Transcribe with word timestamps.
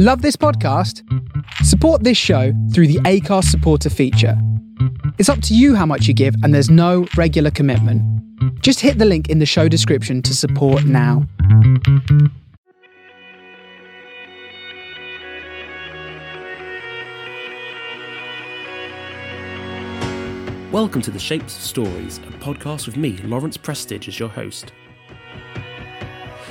Love 0.00 0.22
this 0.22 0.36
podcast? 0.36 1.02
Support 1.64 2.04
this 2.04 2.16
show 2.16 2.52
through 2.72 2.86
the 2.86 3.00
Acast 3.00 3.46
supporter 3.46 3.90
feature. 3.90 4.40
It's 5.18 5.28
up 5.28 5.42
to 5.42 5.56
you 5.56 5.74
how 5.74 5.86
much 5.86 6.06
you 6.06 6.14
give, 6.14 6.36
and 6.44 6.54
there's 6.54 6.70
no 6.70 7.08
regular 7.16 7.50
commitment. 7.50 8.00
Just 8.62 8.78
hit 8.78 8.98
the 8.98 9.04
link 9.04 9.28
in 9.28 9.40
the 9.40 9.44
show 9.44 9.66
description 9.66 10.22
to 10.22 10.36
support 10.36 10.84
now. 10.84 11.26
Welcome 20.70 21.02
to 21.02 21.10
the 21.10 21.18
Shapes 21.18 21.56
of 21.56 21.62
Stories, 21.64 22.18
a 22.18 22.30
podcast 22.38 22.86
with 22.86 22.96
me, 22.96 23.16
Lawrence 23.24 23.56
Prestige, 23.56 24.06
as 24.06 24.20
your 24.20 24.28
host. 24.28 24.70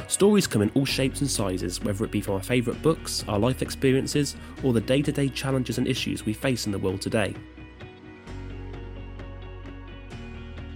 Stories 0.08 0.48
come 0.48 0.62
in 0.62 0.72
all 0.74 0.86
shapes 0.86 1.20
and 1.20 1.30
sizes, 1.30 1.84
whether 1.84 2.06
it 2.06 2.12
be 2.12 2.22
from 2.22 2.36
our 2.36 2.42
favourite 2.42 2.82
books, 2.82 3.26
our 3.28 3.38
life 3.38 3.62
experiences, 3.62 4.38
or 4.64 4.72
the 4.72 4.80
day 4.80 5.02
to 5.02 5.12
day 5.12 5.28
challenges 5.28 5.78
and 5.78 5.86
issues 5.86 6.26
we 6.26 6.32
face 6.32 6.66
in 6.66 6.72
the 6.72 6.80
world 6.80 7.02
today. 7.02 7.36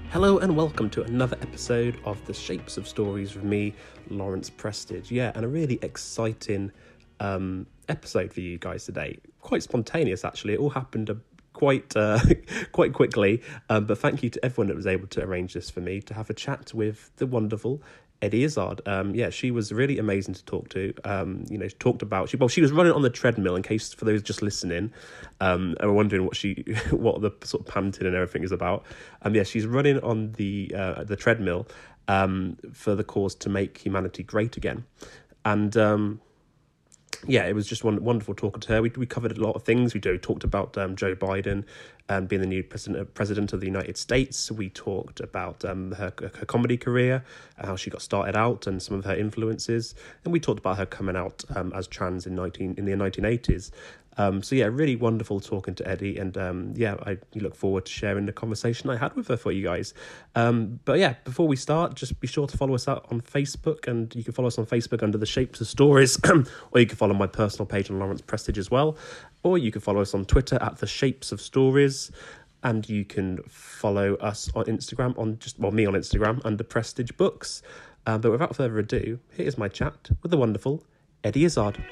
Hello 0.09 0.39
and 0.39 0.53
welcome 0.53 0.89
to 0.89 1.03
another 1.03 1.38
episode 1.41 1.98
of 2.03 2.23
the 2.25 2.34
Shapes 2.34 2.75
of 2.75 2.86
Stories 2.86 3.34
with 3.34 3.45
me, 3.45 3.73
Lawrence 4.09 4.49
Prestige. 4.49 5.09
Yeah, 5.09 5.31
and 5.34 5.45
a 5.45 5.48
really 5.48 5.80
exciting 5.81 6.70
um, 7.22 7.66
episode 7.88 8.34
for 8.34 8.41
you 8.41 8.58
guys 8.58 8.84
today. 8.84 9.17
Quite 9.39 9.63
spontaneous, 9.63 10.25
actually. 10.25 10.55
It 10.55 10.59
all 10.59 10.72
happened 10.72 11.09
a 11.09 11.16
quite 11.53 11.95
uh, 11.95 12.20
quite 12.72 12.94
quickly. 12.94 13.41
Um, 13.70 13.86
but 13.86 13.98
thank 13.98 14.23
you 14.23 14.30
to 14.30 14.45
everyone 14.45 14.67
that 14.67 14.75
was 14.75 14.88
able 14.88 15.08
to 15.08 15.23
arrange 15.23 15.53
this 15.53 15.70
for 15.70 15.80
me 15.80 16.02
to 16.02 16.13
have 16.13 16.30
a 16.30 16.34
chat 16.34 16.73
with 16.73 17.11
the 17.17 17.27
wonderful 17.27 17.81
Eddie 18.21 18.43
Izzard. 18.43 18.81
Um, 18.85 19.16
yeah, 19.16 19.30
she 19.30 19.52
was 19.52 19.71
really 19.71 19.98
amazing 19.98 20.34
to 20.35 20.45
talk 20.45 20.70
to. 20.70 20.93
Um, 21.03 21.45
you 21.49 21.57
know, 21.57 21.67
she 21.67 21.75
talked 21.75 22.02
about 22.02 22.30
she 22.30 22.38
well, 22.38 22.49
she 22.49 22.61
was 22.61 22.71
running 22.71 22.94
on 22.94 23.02
the 23.02 23.09
treadmill. 23.09 23.55
In 23.55 23.63
case 23.63 23.94
for 23.94 24.05
those 24.05 24.21
just 24.21 24.41
listening, 24.41 24.91
um, 25.39 25.75
are 25.80 25.91
wondering 25.91 26.25
what 26.25 26.35
she 26.35 26.63
what 26.91 27.22
the 27.22 27.31
sort 27.44 27.67
of 27.67 27.73
panting 27.73 28.05
and 28.08 28.16
everything 28.16 28.44
is 28.44 28.52
about. 28.52 28.86
Um, 29.23 29.36
yeah, 29.36 29.44
she's 29.44 29.66
running 29.66 30.00
on 30.00 30.33
the 30.33 30.72
uh, 30.75 31.03
the 31.03 31.16
treadmill 31.16 31.67
um, 32.08 32.58
for 32.73 32.95
the 32.95 33.03
cause 33.03 33.36
to 33.36 33.50
make 33.50 33.78
humanity 33.80 34.23
great 34.23 34.58
again, 34.58 34.85
and 35.45 35.75
um 35.78 36.22
yeah, 37.27 37.45
it 37.45 37.53
was 37.53 37.67
just 37.67 37.83
one 37.83 38.03
wonderful 38.03 38.33
talking 38.33 38.61
to 38.61 38.73
her. 38.73 38.81
We 38.81 38.89
we 38.97 39.05
covered 39.05 39.38
a 39.38 39.41
lot 39.41 39.55
of 39.55 39.64
things. 39.64 39.94
We 39.94 40.00
talked 40.00 40.44
about 40.44 40.77
um, 40.77 40.95
Joe 40.95 41.16
Biden 41.16 41.66
um, 42.09 42.25
being 42.25 42.41
the 42.41 42.47
new 42.47 42.63
president 42.63 43.13
president 43.13 43.53
of 43.53 43.59
the 43.59 43.67
United 43.67 43.97
States. 43.97 44.52
We 44.52 44.69
talked 44.69 45.19
about 45.19 45.63
um, 45.63 45.94
her 45.94 46.13
her 46.19 46.45
comedy 46.45 46.78
career, 46.78 47.23
how 47.58 47.75
she 47.75 47.89
got 47.89 48.02
started 48.02 48.36
out, 48.36 48.67
and 48.67 48.81
some 48.81 48.97
of 48.97 49.05
her 49.05 49.16
influences. 49.16 49.95
And 50.23 50.33
we 50.33 50.39
talked 50.39 50.59
about 50.59 50.78
her 50.78 50.86
coming 50.86 51.16
out 51.16 51.44
um, 51.55 51.72
as 51.73 51.88
trans 51.88 52.25
in 52.25 52.36
nineteen 52.36 52.75
in 52.78 52.86
the 52.86 52.95
nineteen 52.95 53.25
eighties, 53.25 53.72
um, 54.17 54.44
so 54.44 54.56
yeah, 54.56 54.66
really 54.66 54.95
wonderful 54.95 55.40
talking 55.40 55.73
to 55.76 55.88
Eddie, 55.88 56.17
and 56.17 56.38
um, 56.38 56.73
yeah, 56.76 56.95
I 57.06 57.17
look 57.36 57.56
forward 57.56 57.86
to 57.86 57.92
sharing 57.92 58.26
the 58.26 58.34
conversation 58.34 58.90
I 58.90 58.98
had 58.98 59.16
with 59.16 59.28
her 59.30 59.38
for 59.38 59.52
you 59.52 59.64
guys. 59.64 59.94
Um, 60.36 60.80
but 60.84 61.00
yeah, 61.00 61.16
before 61.23 61.48
we 61.48 61.56
start, 61.56 61.95
just 61.95 62.20
be 62.20 62.28
sure 62.28 62.48
to 62.48 62.58
follow 62.58 62.76
us 62.76 62.88
out 62.88 63.06
on 63.09 63.22
Facebook, 63.22 63.88
and 63.88 64.14
you 64.14 64.23
can 64.23 64.34
follow 64.34 64.48
us 64.48 64.58
on 64.58 64.66
Facebook 64.66 65.02
under 65.02 65.18
the 65.18 65.26
Shapes 65.26 65.62
of 65.62 65.68
Stories, 65.68 66.20
or 66.72 66.80
you 66.80 66.86
can 66.86 66.98
follow 66.98 67.14
my 67.14 67.28
personal 67.28 67.66
page 67.66 67.90
on 67.90 68.00
Lawrence 68.00 68.22
Prestige 68.22 68.58
as 68.58 68.70
well, 68.70 68.98
or 69.44 69.58
you 69.58 69.72
can 69.72 69.81
follow 69.81 70.02
us 70.02 70.14
on 70.14 70.25
Twitter 70.25 70.58
at 70.62 70.78
the 70.78 70.88
Shapes 70.88 71.31
of 71.31 71.42
Stories. 71.42 72.12
And 72.64 72.88
you 72.88 73.06
can 73.06 73.40
follow 73.48 74.18
us 74.18 74.52
on 74.53 74.66
Instagram 74.66 75.18
on 75.18 75.40
just 75.40 75.58
well 75.58 75.72
me 75.72 75.88
on 75.88 75.96
Instagram 75.96 76.42
under 76.46 76.64
Prestige 76.64 77.09
Books. 77.18 77.64
Um, 78.06 78.22
but 78.22 78.30
without 78.30 78.56
further 78.56 78.78
ado, 78.78 79.20
here 79.36 79.48
is 79.48 79.58
my 79.58 79.68
chat 79.68 80.12
with 80.22 80.30
the 80.30 80.38
wonderful 80.38 80.84
Eddie 81.23 81.46
Izzard. 81.46 81.84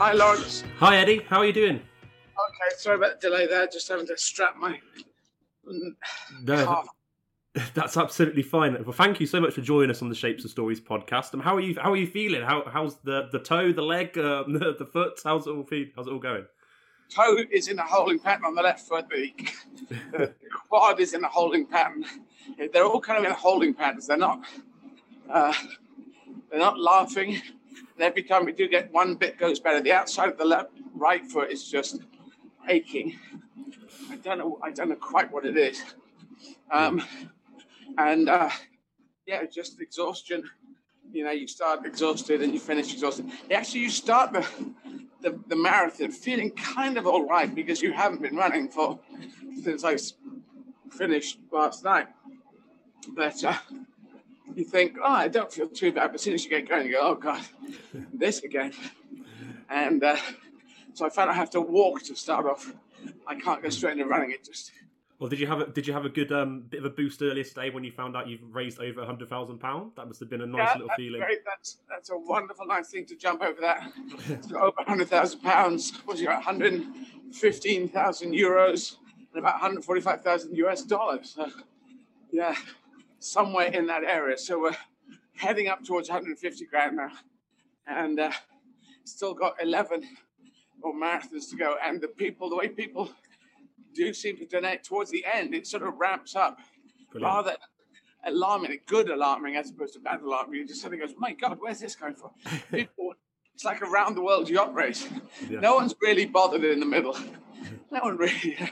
Hi, 0.00 0.12
Lawrence. 0.12 0.62
Hi, 0.78 0.96
Eddie. 0.98 1.22
How 1.28 1.38
are 1.38 1.44
you 1.44 1.52
doing? 1.52 1.74
Okay, 1.74 2.76
sorry 2.76 2.94
about 2.94 3.20
the 3.20 3.28
delay 3.28 3.48
there. 3.48 3.66
Just 3.66 3.88
having 3.88 4.06
to 4.06 4.16
strap 4.16 4.56
my. 4.56 4.78
No, 6.44 6.84
that's 7.74 7.96
absolutely 7.96 8.44
fine. 8.44 8.74
Well, 8.84 8.92
thank 8.92 9.18
you 9.18 9.26
so 9.26 9.40
much 9.40 9.54
for 9.54 9.60
joining 9.60 9.90
us 9.90 10.00
on 10.00 10.08
the 10.08 10.14
Shapes 10.14 10.44
of 10.44 10.52
Stories 10.52 10.80
podcast. 10.80 11.32
And 11.32 11.42
how 11.42 11.56
are 11.56 11.60
you? 11.60 11.74
How 11.80 11.90
are 11.90 11.96
you 11.96 12.06
feeling? 12.06 12.42
How, 12.42 12.62
how's 12.72 12.94
the 12.98 13.28
the 13.32 13.40
toe, 13.40 13.72
the 13.72 13.82
leg, 13.82 14.16
um, 14.16 14.52
the, 14.58 14.76
the 14.78 14.86
foot? 14.86 15.20
How's 15.24 15.48
it 15.48 15.50
all 15.50 15.64
feel? 15.64 15.86
How's 15.96 16.06
it 16.06 16.12
all 16.12 16.20
going? 16.20 16.46
Toe 17.10 17.38
is 17.50 17.66
in 17.66 17.80
a 17.80 17.82
holding 17.82 18.20
pattern 18.20 18.44
on 18.44 18.54
the 18.54 18.62
left 18.62 18.86
foot. 18.86 19.06
The, 19.08 20.32
quad 20.68 21.00
is 21.00 21.12
in 21.12 21.24
a 21.24 21.28
holding 21.28 21.66
pattern. 21.66 22.04
They're 22.72 22.84
all 22.84 23.00
kind 23.00 23.18
of 23.18 23.24
in 23.24 23.32
a 23.32 23.34
holding 23.34 23.74
patterns. 23.74 24.06
They're 24.06 24.16
not. 24.16 24.44
Uh, 25.28 25.52
they're 26.50 26.60
not 26.60 26.78
laughing. 26.78 27.42
Every 28.00 28.22
time 28.22 28.44
we 28.44 28.52
do 28.52 28.68
get 28.68 28.92
one 28.92 29.16
bit 29.16 29.38
goes 29.38 29.58
better, 29.58 29.80
the 29.80 29.92
outside 29.92 30.28
of 30.28 30.38
the 30.38 30.44
left 30.44 30.70
right 30.94 31.24
foot 31.24 31.50
is 31.50 31.68
just 31.68 32.00
aching. 32.68 33.18
I 34.10 34.16
don't 34.16 34.38
know. 34.38 34.58
I 34.62 34.70
don't 34.70 34.88
know 34.88 34.96
quite 34.96 35.32
what 35.32 35.44
it 35.44 35.56
is. 35.56 35.82
Um, 36.70 37.02
and 37.96 38.28
uh, 38.28 38.50
yeah, 39.26 39.44
just 39.46 39.80
exhaustion. 39.80 40.44
You 41.12 41.24
know, 41.24 41.30
you 41.30 41.48
start 41.48 41.84
exhausted 41.86 42.42
and 42.42 42.52
you 42.52 42.60
finish 42.60 42.92
exhausted. 42.92 43.26
Actually, 43.50 43.80
you 43.80 43.90
start 43.90 44.32
the, 44.32 44.46
the, 45.22 45.38
the 45.48 45.56
marathon 45.56 46.12
feeling 46.12 46.50
kind 46.52 46.98
of 46.98 47.06
all 47.06 47.26
right 47.26 47.52
because 47.52 47.80
you 47.82 47.92
haven't 47.92 48.22
been 48.22 48.36
running 48.36 48.68
for 48.68 48.98
since 49.62 49.84
I 49.84 49.96
finished 50.90 51.38
last 51.50 51.84
night. 51.84 52.08
But 53.16 53.42
uh, 53.42 53.54
you 54.54 54.64
think, 54.64 54.96
oh, 55.02 55.12
I 55.12 55.28
don't 55.28 55.52
feel 55.52 55.68
too 55.68 55.92
bad. 55.92 56.08
But 56.08 56.16
as 56.16 56.22
soon 56.22 56.34
as 56.34 56.44
you 56.44 56.50
get 56.50 56.68
going, 56.68 56.86
you 56.86 56.92
go, 56.92 57.00
oh, 57.02 57.14
God, 57.14 57.42
this 58.12 58.42
again. 58.42 58.72
And 59.68 60.02
uh, 60.02 60.16
so 60.94 61.06
I 61.06 61.10
found 61.10 61.30
I 61.30 61.34
have 61.34 61.50
to 61.50 61.60
walk 61.60 62.02
to 62.04 62.16
start 62.16 62.46
off. 62.46 62.72
I 63.26 63.34
can't 63.34 63.62
go 63.62 63.68
straight 63.68 63.92
into 63.92 64.06
running. 64.06 64.30
It 64.30 64.44
just. 64.44 64.72
Well, 65.18 65.28
did 65.28 65.40
you 65.40 65.46
have 65.48 65.60
a 65.60 65.66
did 65.66 65.86
you 65.86 65.92
have 65.92 66.04
a 66.04 66.08
good 66.08 66.32
um, 66.32 66.62
bit 66.68 66.78
of 66.78 66.86
a 66.86 66.90
boost 66.90 67.22
earlier 67.22 67.44
today 67.44 67.70
when 67.70 67.82
you 67.82 67.90
found 67.90 68.16
out 68.16 68.28
you've 68.28 68.54
raised 68.54 68.80
over 68.80 69.04
hundred 69.04 69.28
thousand 69.28 69.58
pound? 69.58 69.92
That 69.96 70.06
must 70.06 70.20
have 70.20 70.30
been 70.30 70.42
a 70.42 70.46
nice 70.46 70.60
yeah, 70.60 70.72
little 70.74 70.88
that's 70.88 70.96
feeling. 70.96 71.20
Great. 71.20 71.44
That's 71.44 71.78
that's 71.88 72.10
a 72.10 72.16
wonderful, 72.16 72.66
nice 72.66 72.88
thing 72.88 73.04
to 73.06 73.16
jump 73.16 73.42
over 73.42 73.60
that. 73.60 73.92
so 74.48 74.58
over 74.58 74.76
hundred 74.86 75.08
thousand 75.08 75.40
pounds. 75.40 75.92
Was 76.06 76.20
you 76.20 76.28
one 76.28 76.40
hundred 76.40 76.84
fifteen 77.32 77.88
thousand 77.88 78.32
euros 78.32 78.96
and 79.32 79.40
about 79.40 79.54
one 79.54 79.60
hundred 79.60 79.84
forty-five 79.84 80.22
thousand 80.22 80.56
US 80.56 80.82
dollars? 80.82 81.34
So, 81.36 81.50
yeah, 82.30 82.54
somewhere 83.18 83.68
in 83.68 83.86
that 83.86 84.04
area. 84.04 84.38
So 84.38 84.60
we're 84.60 84.76
heading 85.36 85.68
up 85.68 85.84
towards 85.84 86.08
150 86.08 86.66
grand 86.66 86.96
now, 86.96 87.10
and 87.86 88.18
uh, 88.20 88.32
still 89.04 89.34
got 89.34 89.54
11 89.62 90.02
more 90.82 90.94
marathons 90.94 91.50
to 91.50 91.56
go. 91.56 91.76
And 91.82 92.00
the 92.00 92.08
people, 92.08 92.50
the 92.50 92.56
way 92.56 92.68
people 92.68 93.10
do 93.94 94.12
seem 94.12 94.36
to 94.38 94.46
donate 94.46 94.84
towards 94.84 95.10
the 95.10 95.24
end, 95.24 95.54
it 95.54 95.66
sort 95.66 95.82
of 95.82 95.94
ramps 95.98 96.36
up. 96.36 96.58
Brilliant. 97.10 97.34
Rather 97.34 97.56
alarming, 98.24 98.78
good 98.86 99.10
alarming 99.10 99.56
as 99.56 99.70
opposed 99.70 99.94
to 99.94 100.00
bad 100.00 100.20
alarming. 100.20 100.60
You 100.60 100.66
just 100.66 100.82
suddenly 100.82 101.04
goes, 101.04 101.14
my 101.18 101.32
God, 101.32 101.58
where's 101.60 101.80
this 101.80 101.94
going 101.96 102.14
from? 102.14 102.30
People, 102.70 103.14
it's 103.54 103.64
like 103.64 103.80
a 103.80 103.86
round 103.86 104.16
the 104.16 104.22
world 104.22 104.48
yacht 104.48 104.74
race. 104.74 105.08
Yeah. 105.48 105.60
No 105.60 105.74
one's 105.76 105.94
really 106.00 106.26
bothered 106.26 106.64
in 106.64 106.80
the 106.80 106.86
middle. 106.86 107.16
No 107.90 108.00
one 108.00 108.16
really. 108.16 108.56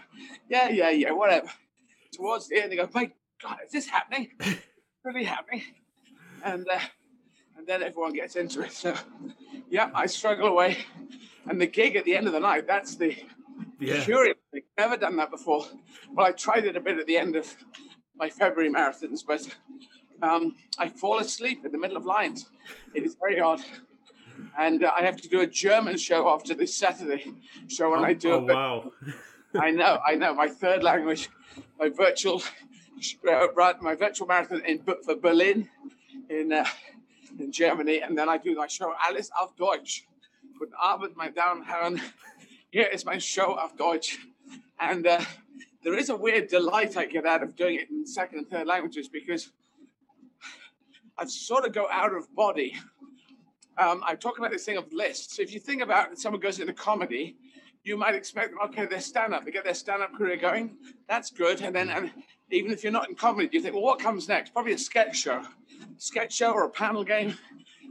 Yeah, 0.48 0.68
yeah, 0.68 0.90
yeah, 0.90 1.10
whatever. 1.10 1.48
Towards 2.12 2.46
the 2.46 2.62
end, 2.62 2.70
they 2.70 2.76
go, 2.76 2.88
my 2.94 3.10
God, 3.42 3.58
is 3.64 3.72
this 3.72 3.86
happening? 3.86 4.30
really 5.04 5.24
happening? 5.24 5.62
And 6.44 6.66
uh, 6.72 6.78
and 7.56 7.66
then 7.66 7.82
everyone 7.82 8.12
gets 8.12 8.36
into 8.36 8.62
it. 8.62 8.72
So, 8.72 8.94
yeah, 9.70 9.90
I 9.94 10.06
struggle 10.06 10.46
away. 10.48 10.78
And 11.48 11.60
the 11.60 11.66
gig 11.66 11.96
at 11.96 12.04
the 12.04 12.16
end 12.16 12.26
of 12.26 12.32
the 12.32 12.40
night, 12.40 12.66
that's 12.66 12.96
the 12.96 13.16
Yeah. 13.78 14.02
curious 14.04 14.36
thing. 14.52 14.62
Never 14.78 14.96
done 14.96 15.16
that 15.16 15.30
before. 15.30 15.64
Well, 16.12 16.26
I 16.26 16.32
tried 16.32 16.64
it 16.66 16.76
a 16.76 16.80
bit 16.80 16.98
at 16.98 17.06
the 17.06 17.16
end 17.16 17.36
of 17.36 17.54
my 18.16 18.28
February 18.28 18.70
marathons, 18.72 19.24
but 19.26 19.46
um, 20.22 20.56
I 20.78 20.88
fall 20.88 21.18
asleep 21.18 21.64
in 21.64 21.72
the 21.72 21.78
middle 21.78 21.96
of 21.96 22.04
lines. 22.04 22.50
It 22.94 23.04
is 23.04 23.16
very 23.20 23.40
odd. 23.40 23.60
And 24.58 24.84
uh, 24.84 24.92
I 24.98 25.02
have 25.04 25.20
to 25.22 25.28
do 25.28 25.40
a 25.40 25.46
German 25.46 25.96
show 25.96 26.28
after 26.28 26.52
this 26.54 26.74
Saturday 26.76 27.32
show 27.68 27.90
when 27.90 28.04
I 28.04 28.12
do 28.12 28.32
oh 28.32 28.38
it. 28.38 28.46
but- 28.48 28.54
wow! 28.56 28.92
I 29.58 29.70
know, 29.70 29.98
I 30.06 30.14
know. 30.16 30.34
My 30.34 30.48
third 30.48 30.82
language, 30.82 31.30
my 31.78 31.88
virtual, 31.88 32.42
uh, 33.28 33.52
right, 33.52 33.80
my 33.82 33.94
virtual 33.94 34.26
marathon 34.26 34.62
in 34.64 34.80
for 34.80 35.16
Berlin, 35.16 35.68
in 36.28 36.52
uh, 36.52 36.64
in 37.38 37.52
Germany, 37.52 38.00
and 38.00 38.16
then 38.16 38.28
I 38.28 38.38
do 38.38 38.54
my 38.54 38.66
show 38.66 38.94
Alles 39.06 39.30
auf 39.40 39.54
Deutsch. 39.56 40.06
Guten 40.58 40.74
Abend, 40.80 41.16
meine 41.16 41.32
Damen 41.32 41.60
und 41.60 41.66
Herren. 41.66 42.00
Here 42.70 42.88
is 42.92 43.04
my 43.04 43.18
show 43.18 43.54
auf 43.54 43.76
Deutsch, 43.76 44.18
and 44.78 45.06
uh, 45.06 45.20
there 45.82 45.94
is 45.94 46.08
a 46.08 46.16
weird 46.16 46.48
delight 46.48 46.96
I 46.96 47.06
get 47.06 47.26
out 47.26 47.42
of 47.42 47.54
doing 47.56 47.76
it 47.76 47.90
in 47.90 48.06
second 48.06 48.38
and 48.38 48.50
third 48.50 48.66
languages 48.66 49.08
because 49.08 49.50
I 51.18 51.26
sort 51.26 51.64
of 51.64 51.72
go 51.72 51.86
out 51.90 52.14
of 52.14 52.34
body. 52.34 52.74
Um, 53.78 54.02
I 54.06 54.14
talk 54.14 54.38
about 54.38 54.50
this 54.50 54.64
thing 54.64 54.78
of 54.78 54.90
lists. 54.92 55.36
So 55.36 55.42
If 55.42 55.52
you 55.52 55.60
think 55.60 55.82
about 55.82 56.12
it, 56.12 56.18
someone 56.18 56.40
goes 56.40 56.60
into 56.60 56.72
comedy, 56.72 57.36
you 57.84 57.96
might 57.96 58.14
expect 58.14 58.54
okay, 58.64 58.86
they're 58.86 59.00
stand 59.00 59.32
up, 59.32 59.44
they 59.44 59.50
get 59.50 59.64
their 59.64 59.74
stand 59.74 60.02
up 60.02 60.14
career 60.14 60.36
going. 60.36 60.76
That's 61.08 61.30
good. 61.30 61.60
And 61.60 61.74
then, 61.74 61.88
and 61.90 62.10
even 62.50 62.70
if 62.70 62.82
you're 62.82 62.92
not 62.92 63.08
in 63.08 63.14
comedy, 63.14 63.48
you 63.52 63.60
think, 63.60 63.74
well, 63.74 63.82
what 63.82 63.98
comes 63.98 64.28
next? 64.28 64.52
Probably 64.52 64.72
a 64.72 64.78
sketch 64.78 65.16
show, 65.16 65.42
sketch 65.98 66.32
show 66.32 66.52
or 66.52 66.64
a 66.64 66.70
panel 66.70 67.04
game. 67.04 67.36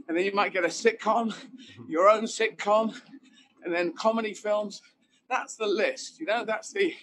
And 0.08 0.16
then 0.16 0.24
you 0.24 0.32
might 0.32 0.52
get 0.52 0.64
a 0.64 0.68
sitcom, 0.68 1.34
your 1.88 2.08
own 2.08 2.24
sitcom, 2.24 2.98
and 3.64 3.74
then 3.74 3.92
comedy 3.92 4.34
films. 4.34 4.82
That's 5.28 5.56
the 5.56 5.66
list, 5.66 6.20
you 6.20 6.26
know, 6.26 6.44
that's 6.44 6.72
the 6.72 6.94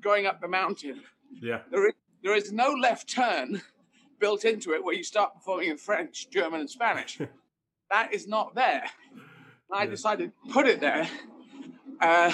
going 0.00 0.26
up 0.26 0.40
the 0.40 0.48
mountain. 0.48 1.00
Yeah. 1.42 1.60
There 1.70 1.88
is, 1.88 1.94
there 2.22 2.36
is 2.36 2.52
no 2.52 2.70
left 2.70 3.08
turn 3.08 3.60
built 4.20 4.44
into 4.44 4.72
it 4.72 4.84
where 4.84 4.94
you 4.94 5.02
start 5.02 5.34
performing 5.34 5.70
in 5.70 5.76
French, 5.76 6.30
German, 6.30 6.60
and 6.60 6.70
Spanish. 6.70 7.18
that 7.90 8.14
is 8.14 8.28
not 8.28 8.54
there. 8.54 8.84
I 9.70 9.86
decided 9.86 10.30
to 10.46 10.52
put 10.52 10.66
it 10.66 10.80
there. 10.80 11.08
Uh, 12.00 12.32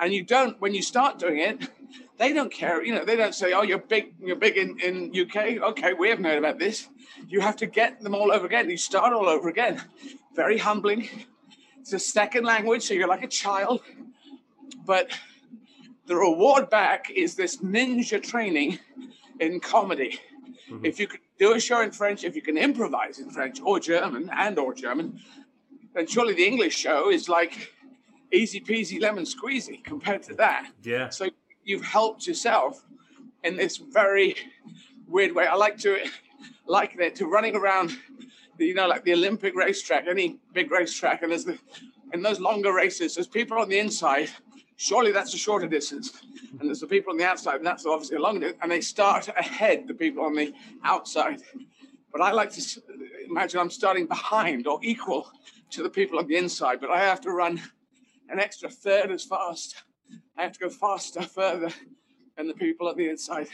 and 0.00 0.12
you 0.12 0.24
don't, 0.24 0.60
when 0.60 0.74
you 0.74 0.82
start 0.82 1.18
doing 1.18 1.38
it, 1.38 1.68
they 2.20 2.34
don't 2.34 2.52
care. 2.52 2.84
You 2.84 2.94
know, 2.94 3.04
they 3.04 3.16
don't 3.16 3.34
say, 3.34 3.54
"Oh, 3.54 3.62
you're 3.62 3.78
big, 3.78 4.12
you're 4.20 4.36
big 4.36 4.58
in, 4.58 4.78
in 4.80 4.94
UK." 5.22 5.62
Okay, 5.70 5.94
we 5.94 6.10
haven't 6.10 6.24
heard 6.24 6.36
about 6.36 6.58
this. 6.58 6.88
You 7.26 7.40
have 7.40 7.56
to 7.56 7.66
get 7.66 8.02
them 8.02 8.14
all 8.14 8.30
over 8.30 8.44
again. 8.44 8.68
You 8.68 8.76
start 8.76 9.14
all 9.14 9.26
over 9.26 9.48
again. 9.48 9.82
Very 10.36 10.58
humbling. 10.58 11.08
It's 11.80 11.94
a 11.94 11.98
second 11.98 12.44
language, 12.44 12.82
so 12.82 12.92
you're 12.92 13.08
like 13.08 13.24
a 13.24 13.28
child. 13.28 13.80
But 14.84 15.10
the 16.04 16.14
reward 16.14 16.68
back 16.68 17.10
is 17.10 17.36
this 17.36 17.56
ninja 17.56 18.22
training 18.22 18.78
in 19.40 19.58
comedy. 19.58 20.20
Mm-hmm. 20.70 20.84
If 20.84 21.00
you 21.00 21.06
can 21.08 21.20
do 21.38 21.54
a 21.54 21.60
show 21.60 21.80
in 21.80 21.90
French, 21.90 22.22
if 22.22 22.36
you 22.36 22.42
can 22.42 22.58
improvise 22.58 23.18
in 23.18 23.30
French 23.30 23.60
or 23.62 23.80
German 23.80 24.28
and 24.36 24.58
or 24.58 24.74
German, 24.74 25.18
then 25.94 26.06
surely 26.06 26.34
the 26.34 26.46
English 26.46 26.76
show 26.76 27.10
is 27.10 27.30
like 27.30 27.72
easy 28.30 28.60
peasy 28.60 29.00
lemon 29.00 29.24
squeezy 29.24 29.82
compared 29.82 30.22
to 30.24 30.34
that. 30.34 30.70
Yeah. 30.82 31.08
So 31.08 31.30
you've 31.64 31.84
helped 31.84 32.26
yourself 32.26 32.84
in 33.44 33.56
this 33.56 33.76
very 33.76 34.36
weird 35.08 35.34
way. 35.34 35.46
I 35.46 35.54
like 35.54 35.78
to 35.78 35.98
liken 36.66 37.00
it 37.00 37.14
to 37.16 37.26
running 37.26 37.56
around, 37.56 37.96
the, 38.58 38.66
you 38.66 38.74
know, 38.74 38.86
like 38.86 39.04
the 39.04 39.12
Olympic 39.12 39.54
racetrack, 39.54 40.06
any 40.08 40.38
big 40.52 40.70
racetrack, 40.70 41.22
and 41.22 41.32
there's 41.32 41.44
the 41.44 41.58
in 42.12 42.22
those 42.22 42.40
longer 42.40 42.72
races, 42.72 43.14
there's 43.14 43.28
people 43.28 43.58
on 43.58 43.68
the 43.68 43.78
inside. 43.78 44.30
Surely 44.76 45.12
that's 45.12 45.34
a 45.34 45.38
shorter 45.38 45.68
distance, 45.68 46.22
and 46.58 46.68
there's 46.68 46.80
the 46.80 46.86
people 46.86 47.12
on 47.12 47.18
the 47.18 47.24
outside, 47.24 47.56
and 47.56 47.66
that's 47.66 47.86
obviously 47.86 48.16
a 48.16 48.20
longer. 48.20 48.52
And 48.62 48.70
they 48.70 48.80
start 48.80 49.28
ahead, 49.28 49.86
the 49.86 49.94
people 49.94 50.24
on 50.24 50.34
the 50.34 50.52
outside. 50.82 51.42
But 52.10 52.22
I 52.22 52.32
like 52.32 52.50
to 52.52 52.82
imagine 53.28 53.60
I'm 53.60 53.70
starting 53.70 54.06
behind 54.06 54.66
or 54.66 54.80
equal 54.82 55.30
to 55.70 55.82
the 55.82 55.90
people 55.90 56.18
on 56.18 56.26
the 56.26 56.36
inside, 56.36 56.80
but 56.80 56.90
I 56.90 57.00
have 57.00 57.20
to 57.22 57.30
run 57.30 57.60
an 58.28 58.40
extra 58.40 58.68
third 58.68 59.10
as 59.10 59.24
fast. 59.24 59.84
I 60.36 60.42
have 60.42 60.52
to 60.52 60.58
go 60.58 60.68
faster, 60.68 61.22
further 61.22 61.70
than 62.36 62.46
the 62.46 62.54
people 62.54 62.88
at 62.88 62.96
the 62.96 63.08
inside 63.08 63.48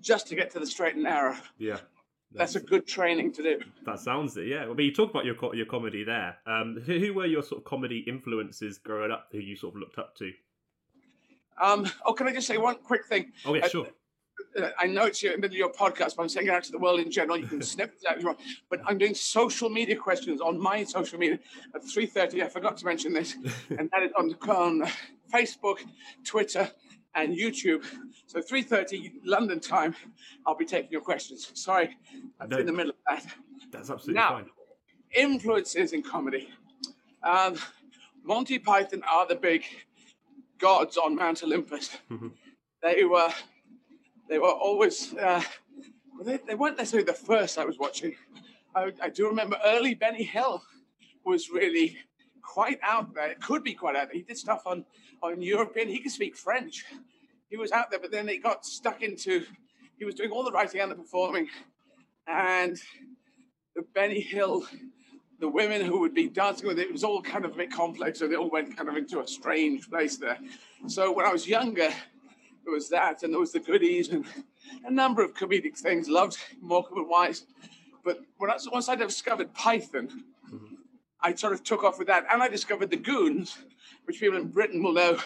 just 0.00 0.26
to 0.28 0.34
get 0.34 0.50
to 0.52 0.58
the 0.58 0.66
straight 0.66 0.94
and 0.94 1.04
narrow. 1.04 1.36
Yeah. 1.58 1.78
That's, 2.32 2.54
that's 2.54 2.64
a 2.64 2.66
good 2.66 2.86
training 2.86 3.32
to 3.32 3.42
do. 3.42 3.60
That 3.84 3.98
sounds 3.98 4.36
it, 4.36 4.46
yeah. 4.46 4.62
I 4.62 4.66
mean, 4.72 4.86
you 4.86 4.94
talk 4.94 5.10
about 5.10 5.24
your 5.24 5.34
your 5.54 5.66
comedy 5.66 6.04
there. 6.04 6.36
Um, 6.46 6.80
who, 6.86 6.98
who 6.98 7.14
were 7.14 7.26
your 7.26 7.42
sort 7.42 7.60
of 7.60 7.64
comedy 7.64 8.04
influences 8.06 8.78
growing 8.78 9.10
up? 9.10 9.26
Who 9.32 9.38
you 9.38 9.56
sort 9.56 9.74
of 9.74 9.80
looked 9.80 9.98
up 9.98 10.14
to? 10.18 10.30
Um, 11.60 11.90
oh, 12.06 12.12
can 12.12 12.28
I 12.28 12.32
just 12.32 12.46
say 12.46 12.56
one 12.56 12.76
quick 12.76 13.04
thing? 13.06 13.32
Oh 13.44 13.54
yeah, 13.54 13.66
sure. 13.66 13.88
I 14.78 14.86
know 14.86 15.04
it's 15.04 15.22
your, 15.22 15.38
your 15.46 15.72
podcast, 15.72 16.16
but 16.16 16.22
I'm 16.22 16.28
saying 16.28 16.46
it 16.46 16.50
out 16.50 16.64
to 16.64 16.72
the 16.72 16.78
world 16.78 17.00
in 17.00 17.10
general. 17.10 17.36
You 17.36 17.46
can 17.46 17.62
snip 17.74 17.94
it 18.00 18.08
out 18.08 18.16
if 18.16 18.22
you 18.22 18.28
want. 18.28 18.40
But 18.68 18.80
I'm 18.86 18.98
doing 18.98 19.14
social 19.14 19.68
media 19.68 19.96
questions 19.96 20.40
on 20.40 20.58
my 20.58 20.84
social 20.84 21.18
media 21.18 21.38
at 21.74 21.82
3.30. 21.82 22.42
I 22.42 22.48
forgot 22.48 22.76
to 22.78 22.84
mention 22.84 23.12
this. 23.12 23.34
and 23.78 23.90
that 23.92 24.02
is 24.02 24.12
on, 24.16 24.28
the 24.28 24.52
on 24.52 24.88
Facebook, 25.32 25.78
Twitter, 26.24 26.70
and 27.14 27.36
YouTube. 27.36 27.84
So 28.26 28.40
3.30 28.40 29.12
London 29.24 29.60
time, 29.60 29.94
I'll 30.46 30.56
be 30.56 30.64
taking 30.64 30.90
your 30.90 31.00
questions. 31.00 31.50
Sorry, 31.54 31.96
that's 32.38 32.50
no, 32.50 32.58
in 32.58 32.66
the 32.66 32.72
middle 32.72 32.90
of 32.90 32.96
that. 33.08 33.26
That's 33.70 33.90
absolutely 33.90 34.20
now, 34.20 34.30
fine. 34.30 34.46
Influences 35.14 35.92
in 35.92 36.02
comedy. 36.02 36.48
Um, 37.22 37.56
Monty 38.22 38.58
Python 38.58 39.02
are 39.10 39.26
the 39.26 39.34
big 39.34 39.64
gods 40.58 40.96
on 40.96 41.16
Mount 41.16 41.42
Olympus. 41.42 41.96
Mm-hmm. 42.10 42.28
They 42.82 43.04
were 43.04 43.30
they 44.30 44.38
were 44.38 44.52
always, 44.52 45.12
uh, 45.14 45.42
they, 46.22 46.38
they, 46.46 46.54
weren't 46.54 46.78
necessarily 46.78 47.04
the 47.04 47.12
first 47.12 47.58
I 47.58 47.64
was 47.64 47.78
watching. 47.78 48.14
I, 48.76 48.92
I, 49.02 49.10
do 49.10 49.26
remember 49.26 49.58
early 49.64 49.94
Benny 49.94 50.22
Hill 50.22 50.62
was 51.24 51.50
really 51.50 51.98
quite 52.42 52.78
out 52.82 53.14
there. 53.14 53.30
It 53.30 53.40
could 53.40 53.62
be 53.62 53.74
quite 53.74 53.96
out 53.96 54.08
there. 54.08 54.16
He 54.16 54.22
did 54.22 54.38
stuff 54.38 54.62
on, 54.66 54.84
on 55.22 55.42
European, 55.42 55.88
he 55.88 56.00
could 56.00 56.12
speak 56.12 56.36
French. 56.36 56.84
He 57.48 57.56
was 57.56 57.72
out 57.72 57.90
there, 57.90 57.98
but 57.98 58.10
then 58.10 58.28
he 58.28 58.38
got 58.38 58.64
stuck 58.64 59.02
into, 59.02 59.44
he 59.98 60.04
was 60.04 60.14
doing 60.14 60.30
all 60.30 60.44
the 60.44 60.52
writing 60.52 60.80
and 60.80 60.90
the 60.90 60.94
performing. 60.94 61.48
And 62.26 62.80
the 63.74 63.82
Benny 63.94 64.20
Hill, 64.20 64.64
the 65.40 65.48
women 65.48 65.84
who 65.84 65.98
would 66.00 66.14
be 66.14 66.28
dancing 66.28 66.68
with 66.68 66.78
it, 66.78 66.88
it 66.88 66.92
was 66.92 67.02
all 67.02 67.22
kind 67.22 67.44
of 67.44 67.52
a 67.52 67.56
bit 67.56 67.72
complex. 67.72 68.18
So 68.18 68.28
they 68.28 68.36
all 68.36 68.50
went 68.50 68.76
kind 68.76 68.88
of 68.88 68.96
into 68.96 69.20
a 69.20 69.26
strange 69.26 69.90
place 69.90 70.16
there. 70.16 70.38
So 70.86 71.12
when 71.12 71.26
I 71.26 71.32
was 71.32 71.48
younger, 71.48 71.90
there 72.64 72.74
was 72.74 72.88
that, 72.90 73.22
and 73.22 73.32
there 73.32 73.40
was 73.40 73.52
the 73.52 73.60
goodies, 73.60 74.10
and 74.10 74.24
a 74.84 74.90
number 74.90 75.24
of 75.24 75.34
comedic 75.34 75.76
things. 75.76 76.08
Loved 76.08 76.36
Morecambe 76.60 76.98
and 76.98 77.08
Wise, 77.08 77.46
but 78.04 78.20
when 78.36 78.50
I, 78.50 78.58
once 78.70 78.88
I 78.88 78.94
discovered 78.94 79.52
Python. 79.54 80.24
I 81.22 81.34
sort 81.34 81.52
of 81.52 81.62
took 81.62 81.84
off 81.84 81.98
with 81.98 82.08
that, 82.08 82.26
and 82.32 82.42
I 82.42 82.48
discovered 82.48 82.90
the 82.90 82.96
Goons, 82.96 83.58
which 84.04 84.20
people 84.20 84.38
in 84.38 84.48
Britain 84.48 84.82
will 84.82 84.92
know 84.92 85.18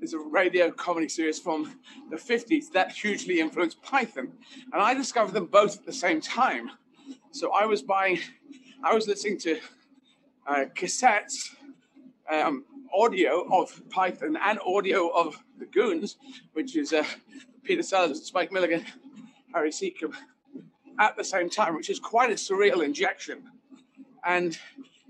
is 0.00 0.14
a 0.14 0.18
radio 0.18 0.70
comedy 0.70 1.08
series 1.08 1.38
from 1.38 1.78
the 2.10 2.16
50s 2.16 2.70
that 2.72 2.90
hugely 2.90 3.40
influenced 3.40 3.82
Python, 3.82 4.32
and 4.72 4.82
I 4.82 4.94
discovered 4.94 5.32
them 5.32 5.46
both 5.46 5.78
at 5.78 5.86
the 5.86 5.92
same 5.92 6.20
time. 6.20 6.70
So 7.30 7.52
I 7.52 7.66
was 7.66 7.82
buying, 7.82 8.18
I 8.84 8.94
was 8.94 9.06
listening 9.06 9.38
to 9.38 9.60
uh, 10.46 10.64
cassettes. 10.74 11.54
Um, 12.30 12.64
audio 12.94 13.46
of 13.50 13.82
Python 13.90 14.36
and 14.42 14.58
audio 14.66 15.08
of 15.08 15.42
the 15.58 15.66
Goons, 15.66 16.16
which 16.52 16.76
is 16.76 16.92
uh, 16.92 17.04
Peter 17.62 17.82
Sellers, 17.82 18.22
Spike 18.22 18.52
Milligan, 18.52 18.84
Harry 19.54 19.70
Secombe, 19.70 20.14
at 20.98 21.16
the 21.16 21.24
same 21.24 21.48
time, 21.48 21.74
which 21.74 21.90
is 21.90 21.98
quite 21.98 22.30
a 22.30 22.34
surreal 22.34 22.84
injection. 22.84 23.42
And 24.24 24.58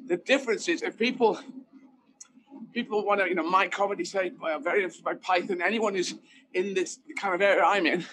the 0.07 0.17
difference 0.17 0.69
is 0.69 0.83
if 0.83 0.99
people 0.99 1.39
people 2.73 3.05
want 3.05 3.21
to, 3.21 3.29
you 3.29 3.35
know, 3.35 3.49
my 3.49 3.69
comedy 3.69 4.05
say 4.05 4.33
I'm 4.43 4.63
very 4.63 4.83
influenced 4.83 5.05
by 5.05 5.15
Python. 5.15 5.61
Anyone 5.63 5.95
who's 5.95 6.15
in 6.55 6.75
this 6.75 7.01
kind 7.19 7.35
of 7.35 7.43
area 7.43 7.63
I'm 7.63 7.87
in, 7.87 8.05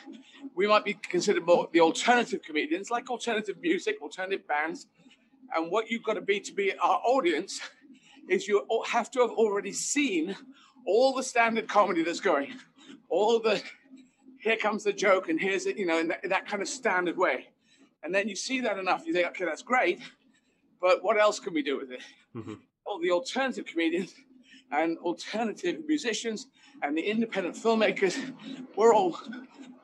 we 0.56 0.68
might 0.68 0.84
be 0.84 0.94
considered 0.94 1.46
more 1.46 1.70
the 1.72 1.80
alternative 1.82 2.42
comedians, 2.42 2.92
like 2.92 3.10
alternative 3.10 3.56
music, 3.62 4.02
alternative 4.02 4.48
bands. 4.48 4.88
And 5.56 5.72
what 5.72 5.90
you've 5.90 6.04
got 6.04 6.14
to 6.14 6.22
be 6.22 6.40
to 6.42 6.54
be 6.54 6.74
our 6.78 7.02
audience 7.06 7.62
is 8.30 8.48
you 8.48 8.66
have 8.88 9.10
to 9.12 9.22
have 9.22 9.32
already 9.32 9.72
seen 9.72 10.36
all 10.86 11.14
the 11.14 11.24
standard 11.24 11.68
comedy 11.68 12.04
that's 12.04 12.20
going, 12.20 12.54
all 13.10 13.40
the 13.40 13.62
here 14.40 14.56
comes 14.56 14.84
the 14.84 14.94
joke 14.94 15.28
and 15.30 15.40
here's 15.40 15.66
it, 15.66 15.78
you 15.78 15.86
know, 15.86 16.00
in 16.00 16.08
that, 16.08 16.24
in 16.24 16.30
that 16.30 16.48
kind 16.48 16.62
of 16.62 16.70
standard 16.70 17.18
way. 17.18 17.50
And 18.04 18.16
then 18.16 18.30
you 18.30 18.36
see 18.36 18.62
that 18.62 18.78
enough, 18.78 19.06
you 19.06 19.12
think, 19.12 19.28
okay, 19.28 19.44
that's 19.44 19.62
great, 19.62 20.00
but 20.82 21.04
what 21.04 21.20
else 21.20 21.40
can 21.40 21.54
we 21.54 21.62
do 21.62 21.78
with 21.78 21.92
it? 21.92 22.02
Mm-hmm. 22.36 22.54
All 22.86 23.00
the 23.00 23.12
alternative 23.12 23.66
comedians 23.66 24.14
and 24.72 24.98
alternative 25.00 25.82
musicians 25.88 26.48
and 26.84 26.98
the 26.98 27.02
independent 27.02 27.56
filmmakers, 27.56 28.34
we're 28.76 28.94
all 28.94 29.20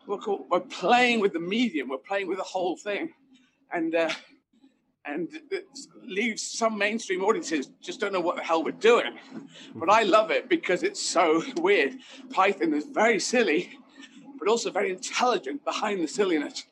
we're, 0.07 0.17
called, 0.17 0.45
we're 0.49 0.59
playing 0.59 1.19
with 1.19 1.33
the 1.33 1.39
medium, 1.39 1.89
we're 1.89 1.97
playing 1.97 2.27
with 2.27 2.37
the 2.37 2.43
whole 2.43 2.77
thing, 2.77 3.13
and 3.71 3.95
uh, 3.95 4.11
and 5.05 5.29
it 5.51 5.67
leaves 6.03 6.41
some 6.41 6.77
mainstream 6.77 7.23
audiences 7.23 7.69
just 7.79 7.99
don't 7.99 8.11
know 8.11 8.19
what 8.19 8.35
the 8.35 8.43
hell 8.43 8.63
we're 8.63 8.71
doing. 8.71 9.17
But 9.75 9.89
I 9.89 10.01
love 10.03 10.31
it 10.31 10.49
because 10.49 10.81
it's 10.81 11.01
so 11.01 11.43
weird. 11.57 11.93
Python 12.31 12.73
is 12.73 12.85
very 12.85 13.19
silly, 13.19 13.77
but 14.39 14.47
also 14.47 14.71
very 14.71 14.89
intelligent 14.89 15.63
behind 15.63 16.03
the 16.03 16.07
silliness, 16.07 16.65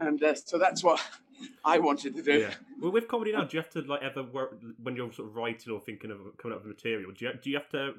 and 0.00 0.22
uh, 0.22 0.34
so 0.34 0.58
that's 0.58 0.84
what 0.84 1.00
I 1.64 1.78
wanted 1.78 2.14
to 2.16 2.22
do. 2.22 2.40
Yeah. 2.40 2.54
Well, 2.80 2.92
with 2.92 3.08
comedy 3.08 3.32
now, 3.32 3.44
do 3.44 3.56
you 3.56 3.62
have 3.62 3.70
to 3.70 3.80
like 3.82 4.02
ever 4.02 4.22
work 4.22 4.58
when 4.82 4.96
you're 4.96 5.12
sort 5.12 5.28
of 5.28 5.36
writing 5.36 5.72
or 5.72 5.80
thinking 5.80 6.10
of 6.10 6.18
coming 6.38 6.56
up 6.56 6.64
with 6.64 6.74
material? 6.74 7.12
Do 7.12 7.24
you 7.24 7.32
do 7.42 7.50
you 7.50 7.56
have 7.56 7.68
to 7.70 7.94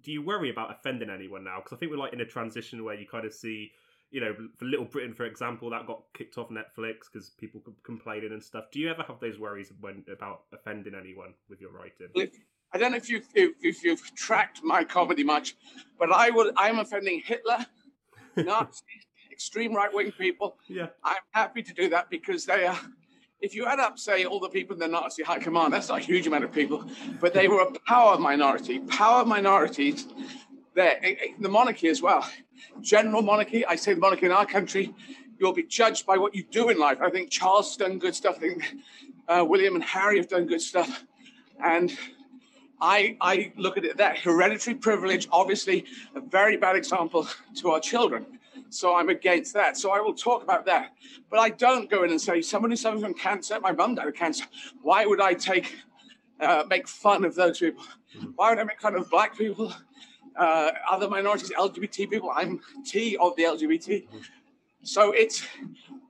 do 0.00 0.12
you 0.12 0.22
worry 0.22 0.50
about 0.50 0.70
offending 0.70 1.10
anyone 1.10 1.44
now? 1.44 1.58
Because 1.58 1.76
I 1.76 1.78
think 1.78 1.90
we're 1.90 1.98
like 1.98 2.12
in 2.12 2.20
a 2.20 2.26
transition 2.26 2.84
where 2.84 2.94
you 2.94 3.06
kind 3.06 3.24
of 3.24 3.32
see 3.32 3.72
you 4.10 4.20
know, 4.20 4.34
for 4.56 4.64
Little 4.64 4.86
Britain, 4.86 5.12
for 5.12 5.26
example, 5.26 5.68
that 5.70 5.86
got 5.86 6.02
kicked 6.14 6.38
off 6.38 6.48
Netflix 6.48 7.12
because 7.12 7.30
people 7.38 7.62
complaining 7.82 8.32
and 8.32 8.42
stuff. 8.42 8.64
Do 8.72 8.80
you 8.80 8.90
ever 8.90 9.02
have 9.02 9.20
those 9.20 9.38
worries 9.38 9.72
when 9.80 10.04
about 10.10 10.44
offending 10.52 10.94
anyone 10.94 11.34
with 11.48 11.60
your 11.60 11.70
writing? 11.70 12.08
I 12.72 12.78
don't 12.78 12.92
know 12.92 12.96
if 12.96 13.08
you 13.08 13.22
if, 13.34 13.52
if 13.60 13.84
you've 13.84 14.14
tracked 14.14 14.62
my 14.62 14.84
comedy 14.84 15.24
much, 15.24 15.56
but 15.98 16.10
I 16.10 16.30
would 16.30 16.54
I'm 16.56 16.78
offending 16.78 17.22
Hitler, 17.24 17.66
Nazis, 18.36 18.82
extreme 19.38 19.72
right 19.72 19.94
wing 19.94 20.10
people. 20.10 20.56
Yeah, 20.66 20.88
I'm 21.04 21.22
happy 21.30 21.62
to 21.62 21.72
do 21.72 21.88
that 21.90 22.10
because 22.10 22.44
they 22.44 22.66
are 22.66 22.80
if 23.40 23.54
you 23.54 23.66
add 23.66 23.78
up, 23.78 24.00
say, 24.00 24.24
all 24.24 24.40
the 24.40 24.48
people 24.48 24.74
in 24.74 24.80
the 24.80 24.88
Nazi 24.88 25.22
high 25.22 25.38
command, 25.38 25.72
that's 25.72 25.88
not 25.88 26.00
a 26.00 26.02
huge 26.02 26.26
amount 26.26 26.42
of 26.42 26.52
people, 26.52 26.84
but 27.20 27.32
they 27.32 27.46
were 27.46 27.60
a 27.60 27.70
power 27.86 28.18
minority. 28.18 28.80
Power 28.80 29.24
minorities 29.24 30.08
there. 30.74 31.00
The 31.38 31.48
monarchy 31.48 31.86
as 31.86 32.02
well. 32.02 32.28
General 32.80 33.22
monarchy, 33.22 33.64
I 33.64 33.76
say 33.76 33.94
the 33.94 34.00
monarchy 34.00 34.26
in 34.26 34.32
our 34.32 34.44
country, 34.44 34.92
you'll 35.38 35.52
be 35.52 35.62
judged 35.62 36.04
by 36.04 36.16
what 36.16 36.34
you 36.34 36.42
do 36.50 36.70
in 36.70 36.80
life. 36.80 36.98
I 37.00 37.10
think 37.10 37.30
Charles 37.30 37.68
has 37.68 37.76
done 37.76 38.00
good 38.00 38.16
stuff. 38.16 38.36
I 38.38 38.40
think 38.40 38.74
uh, 39.28 39.44
William 39.48 39.76
and 39.76 39.84
Harry 39.84 40.16
have 40.16 40.28
done 40.28 40.46
good 40.46 40.60
stuff. 40.60 41.04
And 41.62 41.96
I, 42.80 43.16
I 43.20 43.52
look 43.56 43.78
at 43.78 43.84
it 43.84 43.98
that 43.98 44.18
hereditary 44.18 44.74
privilege, 44.74 45.28
obviously, 45.30 45.84
a 46.16 46.20
very 46.20 46.56
bad 46.56 46.74
example 46.74 47.28
to 47.56 47.70
our 47.70 47.80
children. 47.80 48.37
So 48.70 48.96
I'm 48.96 49.08
against 49.08 49.54
that. 49.54 49.76
So 49.76 49.90
I 49.90 50.00
will 50.00 50.14
talk 50.14 50.42
about 50.42 50.66
that. 50.66 50.92
But 51.30 51.38
I 51.38 51.50
don't 51.50 51.88
go 51.88 52.04
in 52.04 52.10
and 52.10 52.20
say, 52.20 52.40
someone 52.42 52.74
somebody 52.74 52.76
suffers 52.76 53.02
from 53.02 53.14
cancer, 53.14 53.60
my 53.60 53.72
mum 53.72 53.94
died 53.94 54.08
of 54.08 54.14
cancer. 54.14 54.44
Why 54.82 55.06
would 55.06 55.20
I 55.20 55.34
take, 55.34 55.76
uh, 56.40 56.64
make 56.68 56.86
fun 56.86 57.24
of 57.24 57.34
those 57.34 57.58
people? 57.58 57.84
Why 58.36 58.50
would 58.50 58.58
I 58.58 58.64
make 58.64 58.80
fun 58.80 58.94
of 58.94 59.08
black 59.10 59.36
people, 59.36 59.72
uh, 60.36 60.70
other 60.90 61.08
minorities, 61.08 61.50
LGBT 61.50 62.10
people? 62.10 62.30
I'm 62.34 62.60
T 62.84 63.16
of 63.16 63.36
the 63.36 63.44
LGBT. 63.44 64.06
So 64.82 65.12
it's, 65.12 65.46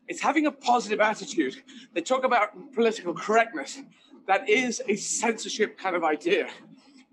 it's 0.09 0.21
having 0.21 0.47
a 0.47 0.53
positive 0.53 1.01
attitude. 1.01 1.63
They 1.95 2.01
talk 2.01 2.25
about 2.25 2.73
political 2.73 3.15
correctness. 3.15 3.81
That 4.27 4.49
is 4.49 4.83
a 4.89 4.97
censorship 4.97 5.79
kind 5.79 5.97
of 5.97 6.05
idea. 6.05 6.49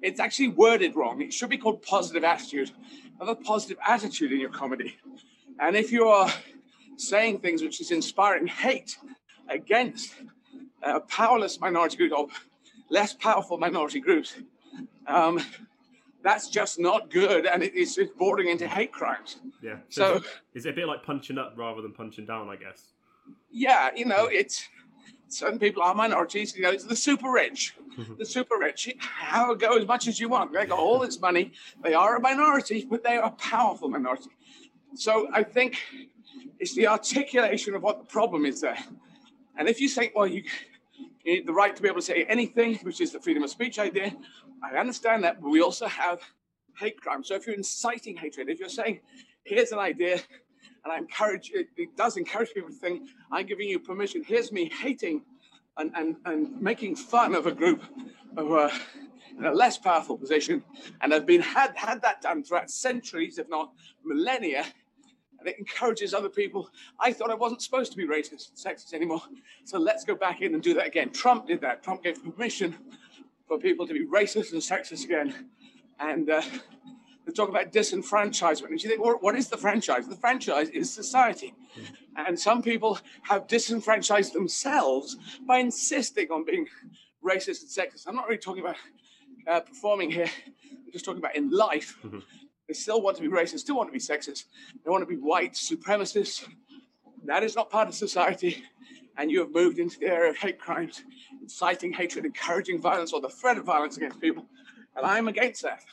It's 0.02 0.20
actually 0.20 0.50
worded 0.50 0.96
wrong. 0.96 1.22
It 1.22 1.34
should 1.34 1.50
be 1.50 1.58
called 1.58 1.82
positive 1.82 2.24
attitude. 2.24 2.72
Have 3.20 3.30
a 3.30 3.36
positive 3.36 3.78
attitude 3.88 4.34
in 4.34 4.40
your 4.40 4.50
comedy. 4.50 4.98
And 5.60 5.76
if 5.76 5.92
you 5.92 6.08
are 6.08 6.32
saying 6.98 7.40
things 7.40 7.62
which 7.62 7.82
is 7.82 7.92
inspiring 7.92 8.48
hate 8.48 8.98
against 9.50 10.14
a 10.84 11.00
powerless 11.00 11.60
minority 11.60 11.98
group 11.98 12.12
or 12.12 12.28
less 12.90 13.14
powerful 13.14 13.58
minority 13.58 14.00
groups, 14.00 14.36
um, 15.08 15.40
that's 16.24 16.50
just 16.50 16.80
not 16.80 17.12
good, 17.12 17.46
and 17.46 17.62
it 17.62 17.76
is 17.76 18.00
bordering 18.18 18.50
into 18.50 18.68
hate 18.68 18.92
crimes. 18.92 19.38
Yeah. 19.62 19.78
So, 19.90 20.20
so 20.20 20.26
is 20.56 20.66
it 20.66 20.70
a 20.70 20.74
bit 20.74 20.88
like 20.88 21.04
punching 21.04 21.38
up 21.38 21.54
rather 21.56 21.82
than 21.82 21.94
punching 21.94 22.26
down? 22.26 22.50
I 22.50 22.56
guess. 22.56 22.94
Yeah, 23.52 23.92
you 23.96 24.06
know, 24.06 24.26
it's 24.26 24.68
certain 25.28 25.60
people 25.60 25.84
are 25.84 25.94
minorities. 25.94 26.56
You 26.56 26.64
know, 26.64 26.72
it's 26.72 26.84
the 26.84 26.96
super 26.96 27.32
rich. 27.32 27.76
Mm-hmm. 27.98 28.16
the 28.18 28.26
super 28.26 28.58
rich 28.60 28.94
have 29.00 29.50
a 29.50 29.56
go 29.56 29.78
as 29.78 29.88
much 29.88 30.10
as 30.10 30.20
you 30.20 30.28
want. 30.28 30.52
They 30.52 30.66
got 30.66 30.78
all 30.78 31.00
this 31.00 31.22
money. 31.22 31.54
They 31.82 31.94
are 31.94 32.18
a 32.18 32.20
minority, 32.20 32.86
but 32.90 33.06
they 33.06 33.16
are 33.16 33.28
a 33.28 33.32
powerful 33.32 33.88
minority. 33.88 34.32
So 34.96 35.28
I 35.34 35.44
think 35.44 35.78
it's 36.60 36.74
the 36.74 36.88
articulation 36.88 37.76
of 37.76 37.84
what 37.84 38.00
the 38.00 38.06
problem 38.06 38.46
is 38.46 38.62
there. 38.62 38.78
And 39.58 39.68
if 39.68 39.82
you 39.82 39.90
say, 39.90 40.12
well, 40.16 40.26
you, 40.26 40.44
you 41.24 41.36
need 41.36 41.46
the 41.46 41.54
right 41.54 41.76
to 41.76 41.82
be 41.82 41.90
able 41.90 42.00
to 42.00 42.06
say 42.06 42.24
anything, 42.24 42.76
which 42.78 43.02
is 43.02 43.12
the 43.12 43.20
freedom 43.20 43.44
of 43.44 43.50
speech 43.50 43.78
idea, 43.78 44.16
I 44.64 44.78
understand 44.78 45.24
that, 45.26 45.42
but 45.42 45.50
we 45.50 45.62
also 45.62 45.88
have 45.88 46.22
hate 46.80 47.00
crime. 47.02 47.24
So 47.24 47.36
if 47.36 47.46
you're 47.46 47.56
inciting 47.56 48.16
hatred, 48.16 48.50
if 48.50 48.60
you're 48.60 48.70
saying, 48.70 49.02
here's 49.44 49.72
an 49.72 49.80
idea, 49.80 50.22
and 50.84 50.94
I 50.94 50.98
encourage 50.98 51.52
it, 51.54 51.68
it 51.76 51.96
does 51.98 52.16
encourage 52.16 52.54
people 52.54 52.70
to 52.70 52.76
think, 52.76 53.10
I'm 53.32 53.46
giving 53.46 53.68
you 53.68 53.80
permission, 53.80 54.24
here's 54.26 54.52
me 54.52 54.72
hating 54.82 55.24
and, 55.78 55.92
and, 55.96 56.16
and 56.26 56.62
making 56.62 56.96
fun 56.96 57.36
of 57.36 57.48
a 57.48 57.52
group 57.52 57.84
of 58.38 58.52
uh, 58.52 58.70
in 59.38 59.46
a 59.46 59.52
less 59.52 59.78
powerful 59.78 60.18
position, 60.18 60.64
and 61.02 61.12
have 61.12 61.26
been 61.26 61.42
had, 61.42 61.76
had 61.76 62.02
that 62.02 62.22
done 62.22 62.44
throughout 62.44 62.70
centuries, 62.70 63.38
if 63.38 63.50
not 63.50 63.74
millennia, 64.06 64.66
and 65.46 65.54
it 65.54 65.60
encourages 65.60 66.14
other 66.14 66.30
people. 66.30 66.70
I 67.00 67.14
thought 67.14 67.30
I 67.30 67.36
wasn't 67.36 67.62
supposed 67.62 67.92
to 67.92 67.98
be 67.98 68.08
racist 68.08 68.50
and 68.50 68.58
sexist 68.58 68.94
anymore, 68.94 69.22
so 69.64 69.78
let's 69.78 70.04
go 70.04 70.16
back 70.16 70.42
in 70.42 70.54
and 70.54 70.64
do 70.64 70.74
that 70.74 70.88
again. 70.88 71.12
Trump 71.12 71.48
did 71.48 71.62
that. 71.62 71.84
Trump 71.84 72.04
gave 72.04 72.24
permission 72.24 72.76
for 73.48 73.60
people 73.60 73.86
to 73.86 73.94
be 73.94 74.06
racist 74.06 74.54
and 74.54 74.62
sexist 74.62 75.06
again. 75.06 75.34
And 76.00 76.30
uh, 76.30 76.42
they 77.26 77.32
talk 77.32 77.50
about 77.50 77.72
disenfranchisement. 77.72 78.70
And 78.70 78.84
you 78.84 78.90
think, 78.90 79.04
well, 79.04 79.18
what 79.22 79.36
is 79.36 79.48
the 79.48 79.58
franchise? 79.58 80.08
The 80.08 80.16
franchise 80.16 80.70
is 80.70 80.92
society. 80.92 81.54
And 82.16 82.40
some 82.40 82.62
people 82.62 82.98
have 83.24 83.48
disenfranchised 83.48 84.34
themselves 84.34 85.18
by 85.48 85.60
insisting 85.60 86.32
on 86.32 86.44
being 86.44 86.68
racist 87.24 87.62
and 87.62 87.70
sexist. 87.70 88.08
I'm 88.08 88.16
not 88.16 88.26
really 88.28 88.40
talking 88.40 88.64
about 88.64 88.78
uh, 89.48 89.60
performing 89.60 90.10
here, 90.10 90.30
I'm 90.66 90.92
just 90.92 91.06
talking 91.06 91.20
about 91.20 91.36
in 91.36 91.52
life. 91.52 91.98
Mm-hmm. 92.04 92.20
They 92.68 92.74
still 92.74 93.02
want 93.02 93.18
to 93.18 93.24
be 93.24 93.30
racist, 93.30 93.60
still 93.60 93.78
want 93.78 93.90
to 93.90 93.94
be 93.94 94.00
sexist. 94.00 94.46
They 94.84 94.90
want 94.90 95.02
to 95.02 95.06
be 95.06 95.18
white 95.18 95.54
supremacists. 95.54 96.48
That 97.26 97.44
is 97.44 97.56
not 97.56 97.70
part 97.70 97.88
of 97.88 97.96
society. 97.96 98.64
And 99.18 99.32
you 99.32 99.40
have 99.40 99.52
moved 99.52 99.80
into 99.80 100.00
the 100.00 100.08
area 100.08 100.32
of 100.32 100.38
hate 100.38 100.60
crimes, 100.60 101.04
inciting 101.42 101.94
hatred, 101.94 102.26
encouraging 102.26 102.82
violence, 102.82 103.14
or 103.14 103.22
the 103.22 103.30
threat 103.30 103.58
of 103.58 103.64
violence 103.64 103.98
against 103.98 104.20
people. 104.20 104.46
And 104.96 105.06
I'm 105.06 105.28
against 105.28 105.62
that. 105.62 105.84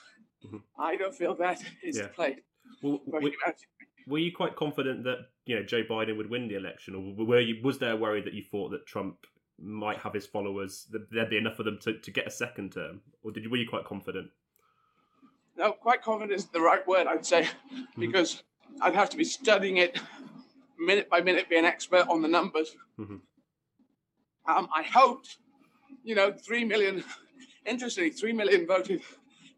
Mm-hmm. 0.45 0.57
I 0.79 0.97
don't 0.97 1.15
feel 1.15 1.35
that 1.37 1.63
is 1.83 1.97
yeah. 1.97 2.05
the 2.05 2.09
place. 2.09 2.39
Well, 2.83 3.01
were, 3.07 3.21
were 4.09 4.19
you 4.19 4.33
quite 4.33 4.57
confident 4.57 5.05
that 5.05 5.19
you 5.47 5.55
know 5.55 5.63
Joe 5.63 5.85
Biden 5.89 6.17
would 6.17 6.29
win 6.29 6.49
the 6.49 6.57
election, 6.57 6.95
or 6.95 7.25
were 7.25 7.41
you 7.41 7.63
was 7.63 7.79
there 7.79 7.93
a 7.93 7.97
worry 7.97 8.21
that 8.23 8.35
you 8.35 8.43
thought 8.43 8.71
that 8.71 8.87
Trump 8.87 9.19
might 9.61 9.99
have 9.99 10.15
his 10.15 10.27
followers, 10.27 10.87
that 10.91 11.11
there'd 11.11 11.31
be 11.31 11.37
enough 11.37 11.59
of 11.59 11.65
them 11.65 11.79
to, 11.83 11.99
to 11.99 12.11
get 12.11 12.27
a 12.27 12.31
second 12.31 12.73
term, 12.73 13.01
or 13.23 13.31
did 13.31 13.45
you, 13.45 13.51
were 13.51 13.57
you 13.57 13.69
quite 13.69 13.85
confident? 13.85 14.29
No, 15.57 15.73
quite 15.73 16.03
confident 16.03 16.39
is 16.39 16.47
the 16.47 16.61
right 16.61 16.87
word, 16.87 17.07
I'd 17.07 17.27
say, 17.27 17.43
mm-hmm. 17.43 18.01
because 18.01 18.37
mm-hmm. 18.37 18.83
I'd 18.83 18.95
have 18.95 19.11
to 19.11 19.17
be 19.17 19.25
studying 19.25 19.77
it 19.77 19.99
minute 20.79 21.09
by 21.11 21.21
minute, 21.21 21.49
be 21.49 21.59
an 21.59 21.65
expert 21.65 22.07
on 22.09 22.23
the 22.23 22.29
numbers. 22.29 22.75
Mm-hmm. 22.99 23.17
Um, 24.51 24.69
I 24.75 24.83
hoped, 24.83 25.37
you 26.03 26.15
know, 26.15 26.33
three 26.33 26.65
million. 26.65 27.05
Interestingly, 27.65 28.11
three 28.11 28.33
million 28.33 28.67
voted 28.67 29.03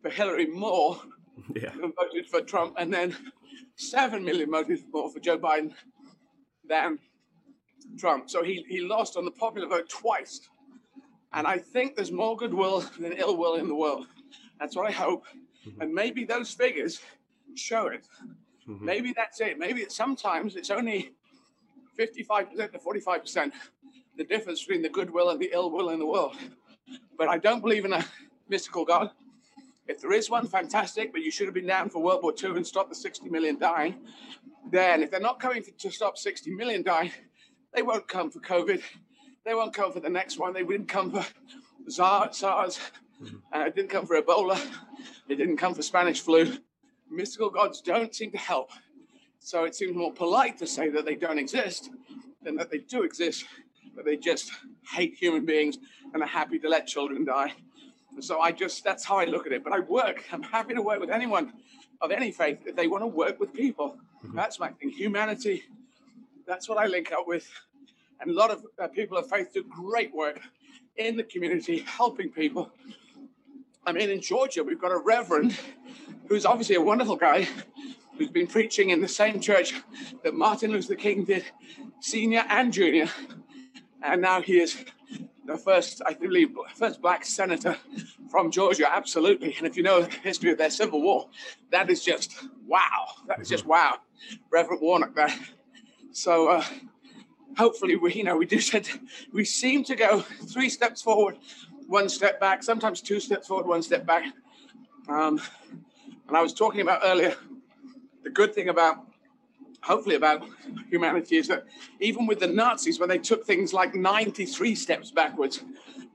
for 0.02 0.10
Hillary 0.10 0.46
more 0.46 1.00
yeah. 1.54 1.70
than 1.70 1.92
voted 1.92 2.28
for 2.28 2.42
Trump, 2.42 2.74
and 2.76 2.92
then 2.92 3.16
seven 3.76 4.24
million 4.24 4.50
voted 4.50 4.80
more 4.92 5.10
for 5.10 5.20
Joe 5.20 5.38
Biden 5.38 5.72
than 6.68 6.98
Trump. 7.98 8.28
So 8.28 8.42
he, 8.42 8.64
he 8.68 8.80
lost 8.80 9.16
on 9.16 9.24
the 9.24 9.30
popular 9.30 9.68
vote 9.68 9.88
twice. 9.88 10.40
And 11.32 11.46
I 11.46 11.58
think 11.58 11.96
there's 11.96 12.12
more 12.12 12.36
goodwill 12.36 12.84
than 13.00 13.12
ill 13.12 13.36
will 13.36 13.54
in 13.54 13.66
the 13.66 13.74
world. 13.74 14.06
That's 14.60 14.76
what 14.76 14.86
I 14.86 14.92
hope. 14.92 15.24
Mm-hmm. 15.66 15.80
And 15.80 15.94
maybe 15.94 16.24
those 16.24 16.50
figures 16.50 17.00
show 17.54 17.88
it. 17.88 18.06
Mm-hmm. 18.68 18.84
Maybe 18.84 19.12
that's 19.12 19.40
it. 19.40 19.58
Maybe 19.58 19.82
it's, 19.82 19.96
sometimes 19.96 20.56
it's 20.56 20.70
only 20.70 21.12
55% 21.98 22.72
to 22.72 22.78
45% 22.78 23.52
the 24.16 24.24
difference 24.24 24.60
between 24.60 24.82
the 24.82 24.88
goodwill 24.88 25.30
and 25.30 25.40
the 25.40 25.50
ill 25.52 25.70
will 25.70 25.90
in 25.90 25.98
the 25.98 26.06
world. 26.06 26.36
But 27.18 27.28
I 27.28 27.38
don't 27.38 27.60
believe 27.60 27.84
in 27.84 27.92
a 27.92 28.04
mystical 28.48 28.84
God. 28.84 29.10
If 29.86 30.00
there 30.00 30.12
is 30.12 30.30
one, 30.30 30.46
fantastic, 30.46 31.12
but 31.12 31.22
you 31.22 31.30
should 31.30 31.46
have 31.46 31.54
been 31.54 31.66
down 31.66 31.90
for 31.90 32.00
World 32.02 32.22
War 32.22 32.32
II 32.42 32.56
and 32.56 32.66
stopped 32.66 32.88
the 32.88 32.94
60 32.94 33.28
million 33.28 33.58
dying. 33.58 33.96
Then, 34.70 35.02
if 35.02 35.10
they're 35.10 35.20
not 35.20 35.40
coming 35.40 35.62
to 35.78 35.90
stop 35.90 36.16
60 36.16 36.50
million 36.52 36.82
dying, 36.82 37.12
they 37.74 37.82
won't 37.82 38.08
come 38.08 38.30
for 38.30 38.40
COVID. 38.40 38.82
They 39.44 39.54
won't 39.54 39.74
come 39.74 39.92
for 39.92 40.00
the 40.00 40.08
next 40.08 40.38
one. 40.38 40.54
They 40.54 40.62
didn't 40.62 40.88
come 40.88 41.10
for 41.10 41.26
SARS. 41.88 42.80
Uh, 43.54 43.60
it 43.66 43.74
didn't 43.74 43.90
come 43.90 44.06
for 44.06 44.20
Ebola. 44.20 44.60
It 45.28 45.36
didn't 45.36 45.56
come 45.56 45.74
for 45.74 45.82
Spanish 45.82 46.20
flu. 46.20 46.56
Mystical 47.10 47.50
gods 47.50 47.80
don't 47.80 48.14
seem 48.14 48.30
to 48.32 48.38
help. 48.38 48.70
So 49.38 49.64
it 49.64 49.74
seems 49.74 49.94
more 49.96 50.12
polite 50.12 50.58
to 50.58 50.66
say 50.66 50.88
that 50.90 51.04
they 51.04 51.14
don't 51.14 51.38
exist 51.38 51.90
than 52.42 52.56
that 52.56 52.70
they 52.70 52.78
do 52.78 53.02
exist, 53.02 53.44
but 53.94 54.04
they 54.04 54.16
just 54.16 54.50
hate 54.92 55.14
human 55.14 55.44
beings 55.44 55.78
and 56.12 56.22
are 56.22 56.26
happy 56.26 56.58
to 56.58 56.68
let 56.68 56.86
children 56.86 57.24
die. 57.24 57.52
And 58.12 58.24
so 58.24 58.40
I 58.40 58.52
just, 58.52 58.84
that's 58.84 59.04
how 59.04 59.18
I 59.18 59.24
look 59.24 59.46
at 59.46 59.52
it. 59.52 59.64
But 59.64 59.72
I 59.72 59.80
work, 59.80 60.24
I'm 60.32 60.42
happy 60.42 60.74
to 60.74 60.82
work 60.82 61.00
with 61.00 61.10
anyone 61.10 61.52
of 62.00 62.10
any 62.10 62.30
faith 62.30 62.58
if 62.66 62.76
they 62.76 62.86
want 62.86 63.02
to 63.02 63.08
work 63.08 63.40
with 63.40 63.52
people. 63.52 63.96
Mm-hmm. 64.24 64.36
That's 64.36 64.58
my 64.58 64.68
thing. 64.70 64.90
Humanity 64.90 65.64
that's 66.46 66.68
what 66.68 66.78
I 66.78 66.86
link 66.86 67.12
up 67.12 67.26
with. 67.26 67.48
And 68.20 68.30
a 68.30 68.34
lot 68.34 68.50
of 68.50 68.64
uh, 68.78 68.88
people 68.88 69.18
of 69.18 69.28
faith 69.28 69.52
do 69.52 69.64
great 69.64 70.14
work 70.14 70.40
in 70.96 71.16
the 71.16 71.24
community, 71.24 71.78
helping 71.86 72.30
people. 72.30 72.70
I 73.86 73.92
mean, 73.92 74.10
in 74.10 74.20
Georgia, 74.20 74.64
we've 74.64 74.80
got 74.80 74.92
a 74.92 74.98
reverend 74.98 75.58
who's 76.28 76.46
obviously 76.46 76.76
a 76.76 76.80
wonderful 76.80 77.16
guy 77.16 77.46
who's 78.16 78.30
been 78.30 78.46
preaching 78.46 78.90
in 78.90 79.02
the 79.02 79.08
same 79.08 79.40
church 79.40 79.74
that 80.22 80.34
Martin 80.34 80.70
Luther 80.70 80.94
King 80.94 81.24
did, 81.24 81.44
senior 82.00 82.44
and 82.48 82.72
junior. 82.72 83.08
And 84.02 84.22
now 84.22 84.40
he 84.40 84.60
is 84.60 84.82
the 85.44 85.58
first, 85.58 86.00
I 86.06 86.14
believe, 86.14 86.56
first 86.74 87.02
black 87.02 87.26
senator 87.26 87.76
from 88.30 88.50
Georgia, 88.50 88.90
absolutely. 88.90 89.54
And 89.58 89.66
if 89.66 89.76
you 89.76 89.82
know 89.82 90.02
the 90.02 90.10
history 90.10 90.50
of 90.50 90.58
their 90.58 90.70
civil 90.70 91.02
war, 91.02 91.28
that 91.70 91.90
is 91.90 92.02
just 92.02 92.32
wow. 92.66 93.06
That 93.26 93.40
is 93.40 93.48
just 93.48 93.66
wow. 93.66 93.98
Reverend 94.50 94.80
Warnock 94.80 95.14
there. 95.14 95.34
So 96.12 96.48
uh, 96.48 96.64
hopefully, 97.58 97.96
we 97.96 98.14
you 98.14 98.24
know 98.24 98.36
we 98.36 98.46
do 98.46 98.60
said 98.60 98.88
we 99.32 99.44
seem 99.44 99.84
to 99.84 99.96
go 99.96 100.20
three 100.20 100.70
steps 100.70 101.02
forward, 101.02 101.36
one 101.86 102.08
step 102.08 102.40
back, 102.40 102.62
sometimes 102.62 103.00
two 103.00 103.20
steps 103.20 103.48
forward, 103.48 103.66
one 103.66 103.82
step 103.82 104.06
back. 104.06 104.24
Um, 105.08 105.40
and 106.28 106.36
I 106.36 106.42
was 106.42 106.54
talking 106.54 106.80
about 106.80 107.00
earlier 107.04 107.36
the 108.24 108.30
good 108.30 108.54
thing 108.54 108.70
about 108.70 109.06
hopefully 109.82 110.16
about 110.16 110.42
humanity 110.88 111.36
is 111.36 111.46
that 111.48 111.64
even 112.00 112.26
with 112.26 112.40
the 112.40 112.46
Nazis, 112.46 112.98
when 112.98 113.08
they 113.08 113.18
took 113.18 113.44
things 113.44 113.74
like 113.74 113.94
93 113.94 114.74
steps 114.74 115.10
backwards, 115.10 115.62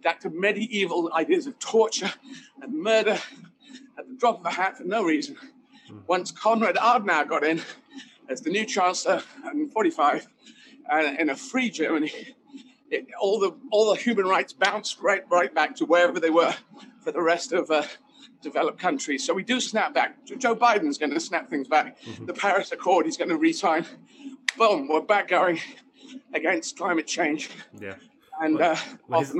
back 0.03 0.19
to 0.21 0.29
medieval 0.31 1.13
ideas 1.13 1.45
of 1.45 1.57
torture 1.59 2.11
and 2.61 2.73
murder 2.73 3.17
at 3.97 4.07
the 4.07 4.15
drop 4.17 4.39
of 4.39 4.45
a 4.45 4.49
hat 4.49 4.77
for 4.77 4.85
no 4.85 5.03
reason. 5.03 5.37
Once 6.07 6.31
Konrad 6.31 6.75
Adenauer 6.77 7.27
got 7.27 7.43
in 7.43 7.61
as 8.27 8.41
the 8.41 8.49
new 8.49 8.65
chancellor 8.65 9.21
in 9.53 9.69
45, 9.69 10.27
and 10.91 11.19
in 11.19 11.29
a 11.29 11.35
free 11.35 11.69
Germany, 11.69 12.11
it, 12.91 13.07
all 13.19 13.39
the 13.39 13.55
all 13.71 13.93
the 13.93 13.99
human 13.99 14.25
rights 14.25 14.53
bounced 14.53 14.99
right 15.01 15.23
right 15.29 15.53
back 15.53 15.75
to 15.77 15.85
wherever 15.85 16.19
they 16.19 16.29
were 16.29 16.55
for 17.01 17.11
the 17.11 17.21
rest 17.21 17.51
of 17.53 17.69
uh, 17.71 17.83
developed 18.41 18.79
countries. 18.79 19.25
So 19.25 19.33
we 19.33 19.43
do 19.43 19.59
snap 19.59 19.93
back. 19.93 20.17
Joe 20.37 20.55
Biden's 20.55 20.97
going 20.97 21.13
to 21.13 21.19
snap 21.19 21.49
things 21.49 21.67
back. 21.67 22.01
Mm-hmm. 22.01 22.25
The 22.25 22.33
Paris 22.33 22.71
Accord, 22.71 23.05
he's 23.05 23.17
going 23.17 23.29
to 23.29 23.37
resign. 23.37 23.85
Boom, 24.57 24.87
we're 24.87 25.01
back 25.01 25.27
going 25.27 25.59
against 26.33 26.77
climate 26.77 27.07
change. 27.07 27.49
Yeah, 27.79 27.95
and 28.41 28.57
well, 28.57 28.71
uh, 28.71 28.79
well, 29.07 29.19
his, 29.19 29.35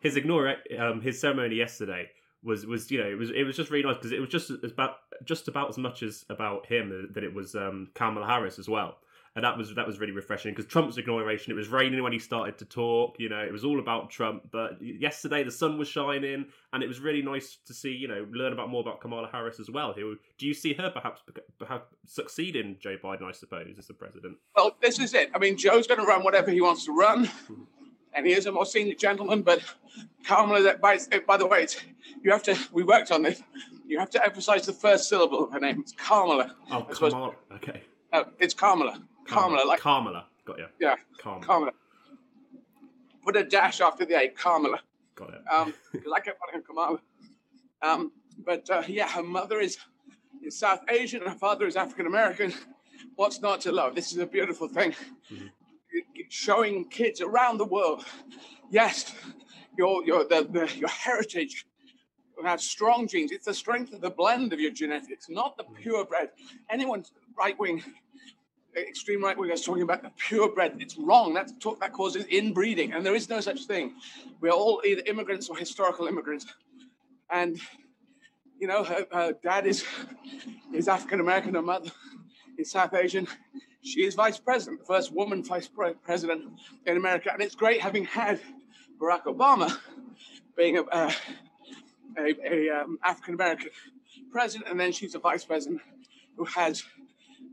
his 0.00 0.16
ignore 0.16 0.54
um, 0.78 1.00
his 1.00 1.20
ceremony 1.20 1.56
yesterday 1.56 2.10
was 2.42 2.66
was 2.66 2.90
you 2.90 2.98
know 2.98 3.08
it 3.08 3.18
was 3.18 3.30
it 3.30 3.44
was 3.44 3.56
just 3.56 3.70
really 3.70 3.84
nice 3.84 3.96
because 3.96 4.12
it 4.12 4.20
was 4.20 4.28
just 4.28 4.50
about 4.50 4.96
just 5.24 5.48
about 5.48 5.68
as 5.68 5.78
much 5.78 6.02
as 6.02 6.24
about 6.30 6.66
him 6.66 7.08
that 7.12 7.24
it 7.24 7.34
was 7.34 7.54
um, 7.54 7.88
Kamala 7.94 8.26
Harris 8.26 8.58
as 8.58 8.68
well 8.68 8.96
and 9.36 9.44
that 9.44 9.56
was 9.56 9.74
that 9.76 9.86
was 9.86 10.00
really 10.00 10.12
refreshing 10.12 10.52
because 10.52 10.66
Trump's 10.66 10.98
inauguration. 10.98 11.52
It 11.52 11.56
was 11.56 11.68
raining 11.68 12.02
when 12.02 12.12
he 12.12 12.18
started 12.18 12.58
to 12.58 12.64
talk. 12.64 13.14
You 13.18 13.28
know, 13.28 13.38
it 13.38 13.52
was 13.52 13.64
all 13.64 13.78
about 13.78 14.10
Trump. 14.10 14.48
But 14.50 14.82
yesterday 14.82 15.44
the 15.44 15.52
sun 15.52 15.78
was 15.78 15.86
shining, 15.86 16.46
and 16.72 16.82
it 16.82 16.88
was 16.88 16.98
really 16.98 17.22
nice 17.22 17.58
to 17.66 17.74
see. 17.74 17.90
You 17.90 18.08
know, 18.08 18.26
learn 18.32 18.52
about 18.52 18.70
more 18.70 18.80
about 18.80 19.00
Kamala 19.00 19.28
Harris 19.30 19.60
as 19.60 19.70
well. 19.70 19.92
Who 19.92 20.16
do 20.38 20.46
you 20.46 20.54
see 20.54 20.74
her 20.74 20.90
perhaps 20.90 21.22
perhaps 21.58 21.94
succeeding 22.06 22.76
Joe 22.80 22.96
Biden? 23.02 23.22
I 23.22 23.32
suppose 23.32 23.76
as 23.78 23.86
the 23.86 23.94
president. 23.94 24.36
Well, 24.56 24.76
this 24.82 24.98
is 24.98 25.14
it. 25.14 25.30
I 25.32 25.38
mean, 25.38 25.56
Joe's 25.56 25.86
going 25.86 26.00
to 26.00 26.06
run 26.06 26.24
whatever 26.24 26.50
he 26.50 26.60
wants 26.60 26.84
to 26.86 26.92
run. 26.92 27.30
And 28.12 28.26
he 28.26 28.32
is 28.32 28.46
a 28.46 28.50
more 28.50 28.66
senior 28.66 28.94
gentleman, 28.96 29.42
but 29.42 29.60
Kamala, 30.24 30.62
that 30.62 30.80
by, 30.80 30.98
by 31.28 31.36
the 31.36 31.46
way, 31.46 31.68
you 32.24 32.32
have 32.32 32.42
to, 32.42 32.58
we 32.72 32.82
worked 32.82 33.12
on 33.12 33.22
this, 33.22 33.40
you 33.86 34.00
have 34.00 34.10
to 34.10 34.24
emphasize 34.24 34.66
the 34.66 34.72
first 34.72 35.08
syllable 35.08 35.44
of 35.44 35.52
her 35.52 35.60
name. 35.60 35.78
It's 35.78 35.92
Kamala. 35.92 36.56
Oh, 36.72 36.82
Kamala. 36.82 37.34
Okay. 37.54 37.82
Uh, 38.12 38.24
it's 38.40 38.52
Kamala. 38.52 39.00
Kamala, 39.30 39.66
like 39.66 39.80
Kamala. 39.80 40.26
Got 40.44 40.58
you. 40.58 40.66
Yeah. 40.80 40.96
Kamala. 41.18 41.42
Kamala. 41.42 41.72
Put 43.22 43.36
a 43.36 43.44
dash 43.44 43.80
after 43.80 44.04
the 44.04 44.14
A. 44.14 44.28
Kamala. 44.28 44.80
Got 45.14 45.30
it. 45.30 45.42
Um, 45.50 45.74
because 45.92 46.12
I 46.14 46.20
kept 46.20 46.38
calling 46.40 46.54
her 46.54 46.60
Kamala. 46.60 46.98
Um, 47.82 48.12
but 48.44 48.68
uh, 48.70 48.82
yeah, 48.86 49.08
her 49.08 49.22
mother 49.22 49.60
is 49.60 49.78
is 50.42 50.58
South 50.58 50.80
Asian, 50.88 51.22
her 51.22 51.34
father 51.34 51.66
is 51.66 51.76
African 51.76 52.06
American. 52.06 52.52
What's 53.16 53.40
not 53.40 53.60
to 53.62 53.72
love? 53.72 53.94
This 53.94 54.12
is 54.12 54.18
a 54.18 54.26
beautiful 54.26 54.68
thing. 54.68 54.92
Mm-hmm. 55.32 55.46
Showing 56.28 56.88
kids 56.88 57.20
around 57.20 57.58
the 57.58 57.64
world, 57.64 58.04
yes, 58.70 59.14
your 59.76 60.04
your 60.04 60.24
the, 60.24 60.46
the 60.50 60.70
your 60.78 60.88
heritage 60.88 61.66
have 62.44 62.60
strong 62.60 63.06
genes. 63.06 63.32
It's 63.32 63.44
the 63.46 63.54
strength 63.54 63.92
of 63.92 64.00
the 64.00 64.10
blend 64.10 64.52
of 64.52 64.60
your 64.60 64.70
genetics, 64.70 65.28
not 65.28 65.56
the 65.56 65.64
mm-hmm. 65.64 65.74
purebred. 65.74 66.30
Anyone 66.70 67.04
right 67.36 67.58
wing 67.58 67.82
extreme 68.76 69.22
right 69.22 69.36
wingers 69.36 69.64
talking 69.64 69.82
about 69.82 70.02
the 70.02 70.10
purebred. 70.16 70.80
It's 70.80 70.96
wrong. 70.96 71.34
That's 71.34 71.52
talk 71.58 71.80
that 71.80 71.92
causes 71.92 72.24
inbreeding, 72.26 72.92
and 72.92 73.04
there 73.04 73.14
is 73.14 73.28
no 73.28 73.40
such 73.40 73.64
thing. 73.64 73.94
We 74.40 74.48
are 74.48 74.52
all 74.52 74.82
either 74.84 75.02
immigrants 75.06 75.48
or 75.48 75.56
historical 75.56 76.06
immigrants, 76.06 76.46
and 77.30 77.60
you 78.58 78.66
know, 78.66 78.84
her, 78.84 79.06
her 79.10 79.32
dad 79.42 79.66
is 79.66 79.84
is 80.72 80.86
African 80.86 81.20
American, 81.20 81.54
her 81.54 81.62
mother 81.62 81.90
is 82.58 82.70
South 82.70 82.94
Asian. 82.94 83.26
She 83.82 84.04
is 84.04 84.14
vice 84.14 84.38
president, 84.38 84.80
the 84.80 84.84
first 84.84 85.10
woman 85.12 85.42
vice 85.42 85.68
president 86.02 86.44
in 86.86 86.96
America, 86.96 87.32
and 87.32 87.40
it's 87.40 87.54
great 87.54 87.80
having 87.80 88.04
had 88.04 88.38
Barack 89.00 89.24
Obama 89.24 89.74
being 90.54 90.76
a, 90.76 90.82
a, 90.92 91.14
a 92.18 92.68
um, 92.68 92.98
African 93.02 93.34
American 93.34 93.70
president, 94.30 94.70
and 94.70 94.78
then 94.78 94.92
she's 94.92 95.14
a 95.14 95.18
vice 95.18 95.44
president 95.44 95.80
who 96.36 96.44
has 96.44 96.84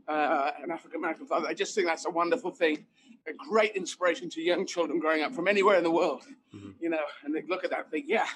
uh, 0.08 0.52
an 0.62 0.70
African 0.70 0.98
American 0.98 1.26
father. 1.26 1.48
I 1.48 1.54
just 1.54 1.74
think 1.74 1.86
that's 1.86 2.06
a 2.06 2.10
wonderful 2.10 2.50
thing, 2.50 2.86
a 3.26 3.32
great 3.32 3.76
inspiration 3.76 4.30
to 4.30 4.40
young 4.40 4.66
children 4.66 4.98
growing 4.98 5.22
up 5.22 5.34
from 5.34 5.48
anywhere 5.48 5.76
in 5.76 5.84
the 5.84 5.90
world. 5.90 6.22
Mm-hmm. 6.54 6.70
You 6.80 6.90
know, 6.90 7.04
and 7.24 7.34
they 7.34 7.42
look 7.48 7.64
at 7.64 7.70
that 7.70 7.80
and 7.80 7.90
think, 7.90 8.06
yeah, 8.08 8.26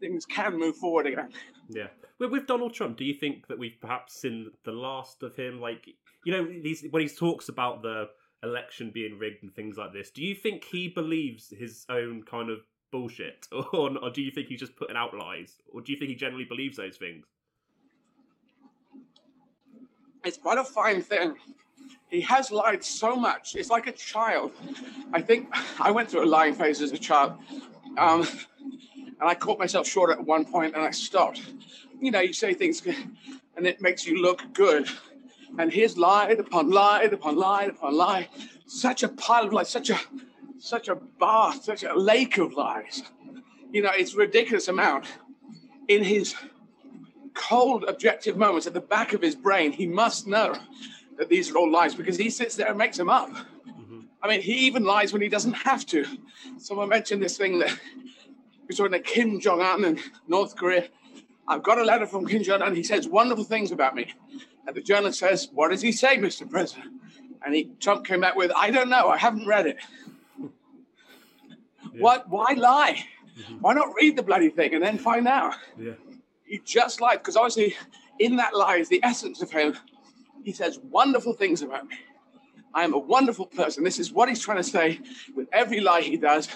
things 0.00 0.26
can 0.26 0.58
move 0.58 0.76
forward 0.76 1.06
again. 1.06 1.30
Yeah. 1.68 1.88
With, 2.18 2.32
with 2.32 2.46
Donald 2.46 2.74
Trump, 2.74 2.96
do 2.96 3.04
you 3.04 3.14
think 3.14 3.46
that 3.48 3.58
we've 3.58 3.80
perhaps 3.80 4.20
seen 4.20 4.50
the 4.64 4.72
last 4.72 5.22
of 5.22 5.36
him? 5.36 5.60
Like, 5.60 5.88
you 6.24 6.32
know, 6.32 6.48
he's, 6.62 6.84
when 6.90 7.02
he 7.02 7.08
talks 7.08 7.48
about 7.48 7.82
the 7.82 8.08
election 8.42 8.90
being 8.92 9.18
rigged 9.18 9.42
and 9.42 9.54
things 9.54 9.76
like 9.76 9.92
this, 9.92 10.10
do 10.10 10.22
you 10.22 10.34
think 10.34 10.64
he 10.64 10.88
believes 10.88 11.52
his 11.56 11.86
own 11.88 12.22
kind 12.22 12.50
of 12.50 12.58
bullshit, 12.90 13.46
or, 13.52 13.96
or 13.98 14.10
do 14.10 14.22
you 14.22 14.30
think 14.30 14.48
he's 14.48 14.60
just 14.60 14.76
putting 14.76 14.96
out 14.96 15.14
lies, 15.14 15.56
or 15.72 15.80
do 15.80 15.92
you 15.92 15.98
think 15.98 16.10
he 16.10 16.16
generally 16.16 16.44
believes 16.44 16.76
those 16.76 16.96
things? 16.96 17.26
It's 20.24 20.36
quite 20.38 20.58
a 20.58 20.64
fine 20.64 21.02
thing. 21.02 21.34
He 22.08 22.20
has 22.22 22.50
lied 22.50 22.82
so 22.82 23.14
much. 23.16 23.54
It's 23.54 23.70
like 23.70 23.86
a 23.86 23.92
child. 23.92 24.52
I 25.12 25.20
think 25.20 25.48
I 25.80 25.90
went 25.90 26.10
through 26.10 26.24
a 26.24 26.30
lying 26.30 26.54
phase 26.54 26.80
as 26.80 26.92
a 26.92 26.98
child. 26.98 27.34
Um, 27.96 28.26
and 29.20 29.28
I 29.28 29.34
caught 29.34 29.58
myself 29.58 29.86
short 29.86 30.10
at 30.10 30.24
one 30.24 30.44
point 30.44 30.74
and 30.74 30.82
I 30.82 30.90
stopped. 30.90 31.42
You 32.00 32.10
know, 32.10 32.20
you 32.20 32.32
say 32.32 32.54
things 32.54 32.82
and 33.56 33.66
it 33.66 33.80
makes 33.80 34.06
you 34.06 34.22
look 34.22 34.42
good. 34.52 34.88
And 35.58 35.72
he's 35.72 35.96
lied 35.96 36.38
upon 36.38 36.70
lied 36.70 37.12
upon 37.12 37.36
lied 37.36 37.70
upon 37.70 37.96
lie. 37.96 38.28
Such 38.66 39.02
a 39.02 39.08
pile 39.08 39.46
of 39.46 39.52
lies, 39.52 39.68
such 39.68 39.90
a 39.90 39.98
such 40.58 40.88
a 40.88 40.94
bath, 40.94 41.64
such 41.64 41.84
a 41.84 41.94
lake 41.94 42.38
of 42.38 42.52
lies. 42.52 43.02
You 43.72 43.82
know, 43.82 43.90
it's 43.92 44.14
ridiculous 44.14 44.68
amount. 44.68 45.06
In 45.88 46.04
his 46.04 46.34
cold, 47.38 47.84
objective 47.84 48.36
moments 48.36 48.66
at 48.66 48.74
the 48.74 48.80
back 48.80 49.12
of 49.12 49.22
his 49.22 49.34
brain, 49.34 49.72
he 49.72 49.86
must 49.86 50.26
know 50.26 50.54
that 51.16 51.28
these 51.28 51.50
are 51.50 51.56
all 51.56 51.70
lies 51.70 51.94
because 51.94 52.16
he 52.16 52.28
sits 52.28 52.56
there 52.56 52.68
and 52.68 52.76
makes 52.76 52.96
them 52.96 53.08
up. 53.08 53.30
Mm-hmm. 53.30 54.00
I 54.22 54.28
mean, 54.28 54.42
he 54.42 54.66
even 54.66 54.84
lies 54.84 55.12
when 55.12 55.22
he 55.22 55.28
doesn't 55.28 55.54
have 55.54 55.86
to. 55.86 56.04
Someone 56.58 56.88
mentioned 56.88 57.22
this 57.22 57.38
thing 57.38 57.60
that 57.60 57.78
we 58.68 58.74
saw 58.74 58.84
in 58.84 59.02
Kim 59.02 59.40
Jong 59.40 59.62
Un 59.62 59.84
in 59.84 60.00
North 60.26 60.56
Korea. 60.56 60.88
I've 61.46 61.62
got 61.62 61.78
a 61.78 61.84
letter 61.84 62.06
from 62.06 62.26
Kim 62.26 62.42
Jong 62.42 62.60
Un. 62.60 62.74
He 62.74 62.82
says 62.82 63.08
wonderful 63.08 63.44
things 63.44 63.72
about 63.72 63.94
me. 63.94 64.12
And 64.66 64.76
the 64.76 64.82
journalist 64.82 65.20
says, 65.20 65.48
What 65.54 65.70
does 65.70 65.80
he 65.80 65.92
say, 65.92 66.18
Mr. 66.18 66.48
President? 66.48 66.92
And 67.44 67.54
he, 67.54 67.70
Trump 67.80 68.04
came 68.04 68.20
back 68.20 68.36
with, 68.36 68.52
I 68.54 68.70
don't 68.70 68.90
know. 68.90 69.08
I 69.08 69.16
haven't 69.16 69.46
read 69.46 69.66
it. 69.66 69.76
Yeah. 70.40 70.48
What? 72.00 72.28
Why 72.28 72.52
lie? 72.54 73.06
Mm-hmm. 73.38 73.54
Why 73.60 73.72
not 73.72 73.94
read 73.96 74.16
the 74.16 74.22
bloody 74.22 74.50
thing 74.50 74.74
and 74.74 74.82
then 74.82 74.98
find 74.98 75.26
out? 75.26 75.54
Yeah 75.78 75.92
he 76.48 76.60
just 76.64 77.00
lied 77.00 77.18
because 77.18 77.36
obviously 77.36 77.76
in 78.18 78.36
that 78.36 78.54
lie 78.54 78.76
is 78.76 78.88
the 78.88 79.00
essence 79.04 79.42
of 79.42 79.50
him. 79.50 79.76
He 80.44 80.52
says 80.52 80.78
wonderful 80.90 81.34
things 81.34 81.62
about 81.62 81.86
me. 81.86 81.96
I 82.74 82.84
am 82.84 82.94
a 82.94 82.98
wonderful 82.98 83.46
person. 83.46 83.84
This 83.84 83.98
is 83.98 84.12
what 84.12 84.28
he's 84.28 84.40
trying 84.40 84.58
to 84.58 84.62
say 84.62 85.00
with 85.34 85.48
every 85.52 85.80
lie 85.80 86.00
he 86.00 86.16
does. 86.16 86.48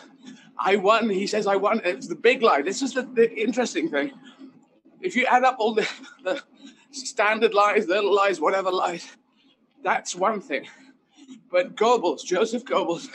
I 0.59 0.77
won. 0.77 1.11
He 1.11 1.27
says, 1.27 1.47
I 1.47 1.57
won. 1.57 1.81
It's 1.85 2.09
the 2.09 2.15
big 2.15 2.43
lie. 2.43 2.63
This 2.63 2.83
is 2.83 2.95
the, 2.95 3.03
the 3.03 3.35
interesting 3.35 3.91
thing. 3.91 4.13
If 5.01 5.17
you 5.17 5.27
add 5.27 5.45
up 5.45 5.57
all 5.59 5.75
the, 5.75 5.89
the 6.25 6.43
standard 6.93 7.55
lies, 7.55 7.87
little 7.87 8.15
lies, 8.15 8.41
whatever 8.41 8.71
lies, 8.71 9.11
that's 9.83 10.15
one 10.15 10.41
thing. 10.41 10.67
But 11.51 11.77
Goebbels, 11.77 12.25
Joseph 12.25 12.65
Goebbels, 12.65 13.09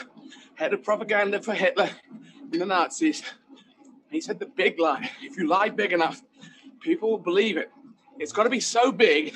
head 0.54 0.72
of 0.72 0.82
propaganda 0.82 1.40
for 1.40 1.54
Hitler 1.54 1.90
and 2.52 2.60
the 2.60 2.66
Nazis, 2.66 3.22
he 4.10 4.20
said 4.20 4.38
the 4.38 4.46
big 4.46 4.78
lie. 4.78 5.10
If 5.22 5.36
you 5.36 5.46
lie 5.46 5.68
big 5.68 5.92
enough, 5.92 6.22
people 6.80 7.10
will 7.10 7.18
believe 7.18 7.56
it. 7.56 7.70
It's 8.18 8.32
got 8.32 8.44
to 8.44 8.50
be 8.50 8.60
so 8.60 8.90
big 8.90 9.34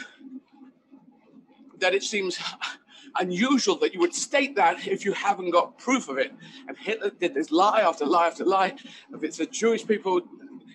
that 1.78 1.94
it 1.94 2.02
seems 2.02 2.38
unusual 3.18 3.76
that 3.76 3.92
you 3.92 4.00
would 4.00 4.14
state 4.14 4.57
that 4.57 4.87
if 4.87 5.05
you 5.05 5.12
haven't 5.12 5.50
got 5.50 5.78
proof 5.78 6.09
of 6.09 6.18
it. 6.18 6.33
And 6.68 6.76
Hitler 6.76 7.11
did 7.11 7.35
this 7.35 7.50
lie 7.50 7.81
after 7.81 8.07
lie 8.07 8.26
after 8.26 8.44
lie. 8.44 8.74
If 9.12 9.22
it's 9.22 9.37
the 9.37 9.46
Jewish 9.46 9.87
people, 9.87 10.22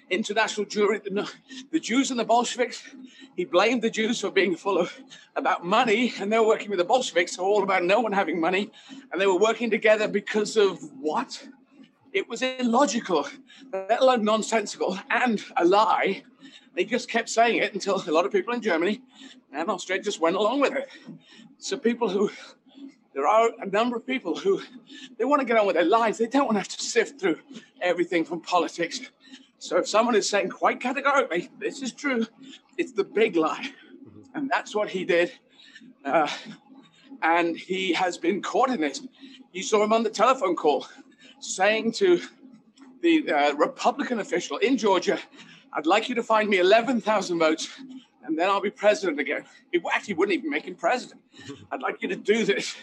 international 0.10 0.66
Jewry, 0.66 1.04
the, 1.04 1.30
the 1.72 1.80
Jews 1.80 2.12
and 2.12 2.20
the 2.20 2.26
Bolsheviks, 2.26 2.84
he 3.36 3.46
blamed 3.46 3.82
the 3.82 3.90
Jews 3.90 4.22
for 4.22 4.32
being 4.32 4.56
full 4.56 4.78
of 4.78 4.94
about 5.36 5.66
money, 5.66 6.14
and 6.20 6.32
they 6.32 6.40
were 6.40 6.48
working 6.48 6.70
with 6.70 6.80
the 6.80 6.86
Bolsheviks, 6.86 7.36
so 7.36 7.44
all 7.44 7.64
about 7.64 7.84
no 7.84 8.00
one 8.00 8.12
having 8.12 8.40
money, 8.40 8.72
and 9.12 9.22
they 9.22 9.28
were 9.28 9.38
working 9.38 9.70
together 9.70 10.08
because 10.08 10.58
of 10.58 10.80
what? 11.00 11.48
It 12.14 12.28
was 12.28 12.42
illogical, 12.42 13.28
let 13.72 14.02
alone 14.02 14.24
nonsensical, 14.24 14.98
and 15.10 15.44
a 15.58 15.66
lie 15.66 16.24
they 16.78 16.86
just 16.86 17.10
kept 17.10 17.28
saying 17.28 17.58
it 17.58 17.74
until 17.74 17.96
a 18.08 18.12
lot 18.12 18.26
of 18.26 18.32
people 18.32 18.54
in 18.54 18.62
Germany 18.62 19.02
and 19.52 19.70
Austria 19.70 20.00
just 20.00 20.20
went 20.20 20.36
along 20.36 20.62
with 20.62 20.74
it. 20.74 20.88
So 21.58 21.76
people 21.76 22.08
who 22.08 22.30
there 23.14 23.28
are 23.28 23.50
a 23.60 23.66
number 23.66 23.98
of 23.98 24.06
people 24.06 24.38
who 24.38 24.62
they 25.18 25.26
want 25.26 25.40
to 25.40 25.46
get 25.46 25.58
on 25.58 25.66
with 25.66 25.76
their 25.76 25.86
lives. 25.86 26.20
They 26.20 26.28
don't 26.28 26.46
want 26.46 26.58
to 26.58 26.60
have 26.60 26.68
to 26.68 26.80
sift 26.80 27.20
through 27.20 27.40
everything 27.82 28.24
from 28.24 28.42
politics. 28.42 29.02
So 29.58 29.78
if 29.78 29.88
someone 29.88 30.14
is 30.14 30.30
saying 30.30 30.50
quite 30.50 30.80
categorically, 30.80 31.50
this 31.58 31.82
is 31.82 31.94
true, 31.94 32.28
it's 32.78 32.92
the 32.92 33.04
big 33.04 33.36
lie. 33.36 33.72
Mm-hmm. 34.08 34.38
And 34.38 34.50
that's 34.52 34.76
what 34.76 34.88
he 34.90 35.04
did. 35.04 35.32
Uh, 36.06 36.30
and 37.24 37.58
he 37.58 37.92
has 37.94 38.20
been 38.20 38.40
caught 38.40 38.70
in 38.70 38.82
this. 38.82 39.02
You 39.52 39.64
saw 39.64 39.84
him 39.84 39.94
on 39.94 40.04
the 40.04 40.12
telephone 40.12 40.56
call 40.56 40.88
saying 41.40 41.94
to 41.94 42.22
the 43.02 43.32
uh, 43.32 43.54
Republican 43.56 44.20
official 44.20 44.58
in 44.58 44.78
Georgia, 44.78 45.18
I'd 45.78 45.86
like 45.86 46.10
you 46.10 46.16
to 46.16 46.24
find 46.24 46.50
me 46.50 46.58
11,000 46.58 47.38
votes 47.38 47.70
and 48.24 48.38
then 48.38 48.50
I'll 48.50 48.60
be 48.60 48.72
president 48.72 49.20
again. 49.20 49.44
It 49.72 49.84
actually 49.94 50.16
wouldn't 50.16 50.36
even 50.36 50.50
make 50.50 50.66
him 50.66 50.74
president. 50.74 51.22
I'd 51.72 51.84
like 51.84 52.02
you 52.02 52.08
to 52.08 52.16
do 52.16 52.46
this. 52.46 52.76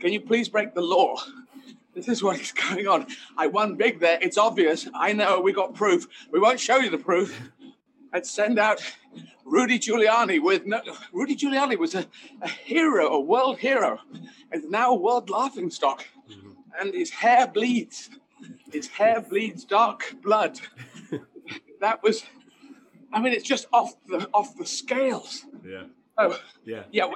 Can 0.00 0.10
you 0.10 0.22
please 0.22 0.48
break 0.48 0.74
the 0.74 0.80
law? 0.80 1.16
This 1.94 2.08
is 2.08 2.22
what 2.22 2.40
is 2.40 2.52
going 2.52 2.88
on. 2.88 3.08
I 3.36 3.46
won 3.46 3.74
big 3.74 4.00
there. 4.00 4.18
It's 4.22 4.38
obvious. 4.38 4.88
I 4.94 5.12
know 5.12 5.38
we 5.38 5.52
got 5.52 5.74
proof. 5.74 6.06
We 6.32 6.40
won't 6.40 6.58
show 6.58 6.78
you 6.78 6.88
the 6.88 6.96
proof. 6.96 7.38
I'd 8.14 8.24
send 8.24 8.58
out 8.58 8.80
Rudy 9.44 9.78
Giuliani 9.78 10.42
with 10.42 10.64
no, 10.64 10.80
Rudy 11.12 11.36
Giuliani 11.36 11.76
was 11.76 11.94
a, 11.94 12.06
a 12.40 12.48
hero, 12.48 13.08
a 13.08 13.20
world 13.20 13.58
hero, 13.58 14.00
and 14.50 14.70
now 14.70 14.92
a 14.92 14.96
world 14.96 15.28
laughing 15.28 15.68
stock. 15.68 16.06
Mm-hmm. 16.30 16.50
And 16.80 16.94
his 16.94 17.10
hair 17.10 17.46
bleeds. 17.46 18.08
His 18.72 18.88
hair 18.88 19.20
bleeds 19.20 19.66
dark 19.66 20.14
blood. 20.22 20.58
that 21.80 22.02
was, 22.02 22.24
I 23.12 23.20
mean, 23.20 23.32
it's 23.32 23.44
just 23.46 23.66
off 23.72 23.94
the 24.06 24.28
off 24.32 24.56
the 24.56 24.66
scales. 24.66 25.44
Yeah. 25.66 25.84
Oh, 26.18 26.38
yeah. 26.64 26.84
Yeah. 26.92 27.10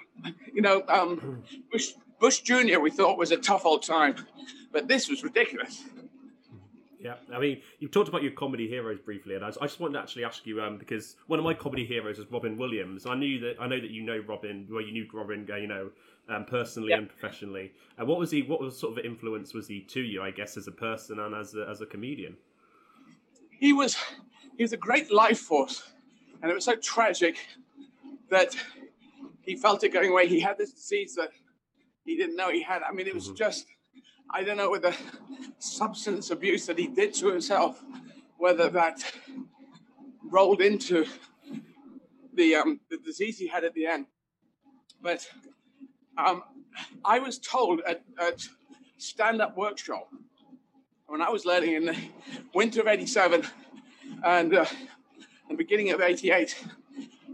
You 0.52 0.62
know, 0.62 0.82
um, 0.88 1.42
Bush 1.70 1.92
Bush 2.18 2.40
Jr. 2.40 2.80
We 2.80 2.90
thought 2.90 3.18
was 3.18 3.30
a 3.30 3.36
tough 3.36 3.64
old 3.64 3.82
time, 3.82 4.16
but 4.72 4.88
this 4.88 5.08
was 5.08 5.22
ridiculous. 5.22 5.84
Yeah, 7.04 7.16
I 7.34 7.38
mean, 7.38 7.60
you've 7.80 7.90
talked 7.90 8.08
about 8.08 8.22
your 8.22 8.32
comedy 8.32 8.66
heroes 8.66 8.98
briefly, 8.98 9.34
and 9.34 9.44
I, 9.44 9.50
just 9.50 9.78
wanted 9.78 9.92
to 9.92 9.98
actually 9.98 10.24
ask 10.24 10.46
you 10.46 10.62
um, 10.62 10.78
because 10.78 11.16
one 11.26 11.38
of 11.38 11.44
my 11.44 11.52
comedy 11.52 11.84
heroes 11.84 12.18
is 12.18 12.24
Robin 12.30 12.56
Williams. 12.56 13.04
I 13.04 13.14
knew 13.14 13.38
that 13.40 13.56
I 13.60 13.66
know 13.66 13.78
that 13.78 13.90
you 13.90 14.02
know 14.02 14.24
Robin, 14.26 14.66
well, 14.70 14.80
you 14.80 14.90
knew 14.90 15.06
Robin, 15.12 15.46
uh, 15.52 15.56
you 15.56 15.66
know, 15.66 15.90
um, 16.30 16.46
personally 16.46 16.92
and 16.92 17.06
professionally. 17.06 17.72
And 17.98 18.08
what 18.08 18.18
was 18.18 18.30
he? 18.30 18.40
What 18.40 18.58
was 18.58 18.78
sort 18.78 18.96
of 18.98 19.04
influence 19.04 19.52
was 19.52 19.68
he 19.68 19.80
to 19.80 20.00
you? 20.00 20.22
I 20.22 20.30
guess 20.30 20.56
as 20.56 20.66
a 20.66 20.72
person 20.72 21.18
and 21.18 21.34
as 21.34 21.54
a, 21.54 21.68
as 21.68 21.82
a 21.82 21.86
comedian. 21.86 22.38
He 23.50 23.74
was 23.74 23.98
he 24.56 24.62
was 24.62 24.72
a 24.72 24.76
great 24.76 25.12
life 25.12 25.38
force, 25.38 25.82
and 26.42 26.50
it 26.50 26.54
was 26.54 26.64
so 26.64 26.76
tragic 26.76 27.36
that 28.30 28.56
he 29.42 29.56
felt 29.56 29.84
it 29.84 29.90
going 29.90 30.10
away. 30.10 30.26
He 30.26 30.40
had 30.40 30.58
this 30.58 30.72
disease 30.72 31.14
that 31.16 31.30
he 32.04 32.16
didn't 32.16 32.36
know 32.36 32.50
he 32.50 32.62
had. 32.62 32.82
I 32.82 32.92
mean, 32.92 33.06
it 33.06 33.14
was 33.14 33.26
mm-hmm. 33.26 33.36
just 33.36 33.66
I 34.30 34.42
don't 34.42 34.56
know 34.56 34.70
whether 34.70 34.92
substance 35.58 36.30
abuse 36.30 36.66
that 36.66 36.78
he 36.78 36.86
did 36.86 37.14
to 37.14 37.28
himself, 37.28 37.82
whether 38.38 38.68
that 38.70 39.04
rolled 40.22 40.60
into 40.60 41.06
the 42.32 42.56
um, 42.56 42.80
the 42.90 42.98
disease 42.98 43.38
he 43.38 43.48
had 43.48 43.64
at 43.64 43.74
the 43.74 43.86
end. 43.86 44.06
But 45.02 45.28
um, 46.16 46.42
I 47.04 47.18
was 47.18 47.38
told 47.38 47.80
at, 47.86 48.02
at 48.18 48.42
stand-up 48.96 49.56
workshop 49.56 50.08
when 51.06 51.20
I 51.20 51.28
was 51.28 51.44
learning 51.44 51.74
in 51.74 51.86
the 51.86 51.96
winter 52.54 52.80
of 52.80 52.86
'87 52.86 53.46
and 54.22 54.54
uh, 54.54 54.64
the 55.48 55.54
beginning 55.54 55.90
of 55.90 56.00
'88 56.00 56.64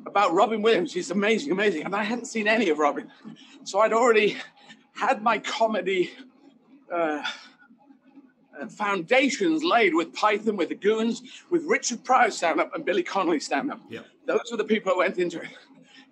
about 0.06 0.32
Robin 0.32 0.62
Williams. 0.62 0.92
He's 0.92 1.10
amazing, 1.10 1.52
amazing, 1.52 1.84
and 1.84 1.94
I 1.94 2.02
hadn't 2.02 2.26
seen 2.26 2.48
any 2.48 2.70
of 2.70 2.78
Robin, 2.78 3.10
so 3.64 3.80
I'd 3.80 3.92
already 3.92 4.36
had 4.94 5.22
my 5.22 5.38
comedy 5.38 6.10
uh, 6.92 7.22
uh, 8.60 8.66
foundations 8.68 9.64
laid 9.64 9.94
with 9.94 10.12
Python, 10.12 10.56
with 10.56 10.68
the 10.68 10.74
Goons, 10.74 11.22
with 11.50 11.64
Richard 11.64 12.04
Pryor 12.04 12.30
stand 12.30 12.60
up 12.60 12.74
and 12.74 12.84
Billy 12.84 13.02
Connolly 13.02 13.40
stand 13.40 13.70
up. 13.70 13.80
Yeah. 13.88 14.00
Those 14.26 14.42
were 14.50 14.56
the 14.56 14.64
people 14.64 14.92
who 14.92 14.98
went 14.98 15.18
into 15.18 15.40
it. 15.40 15.48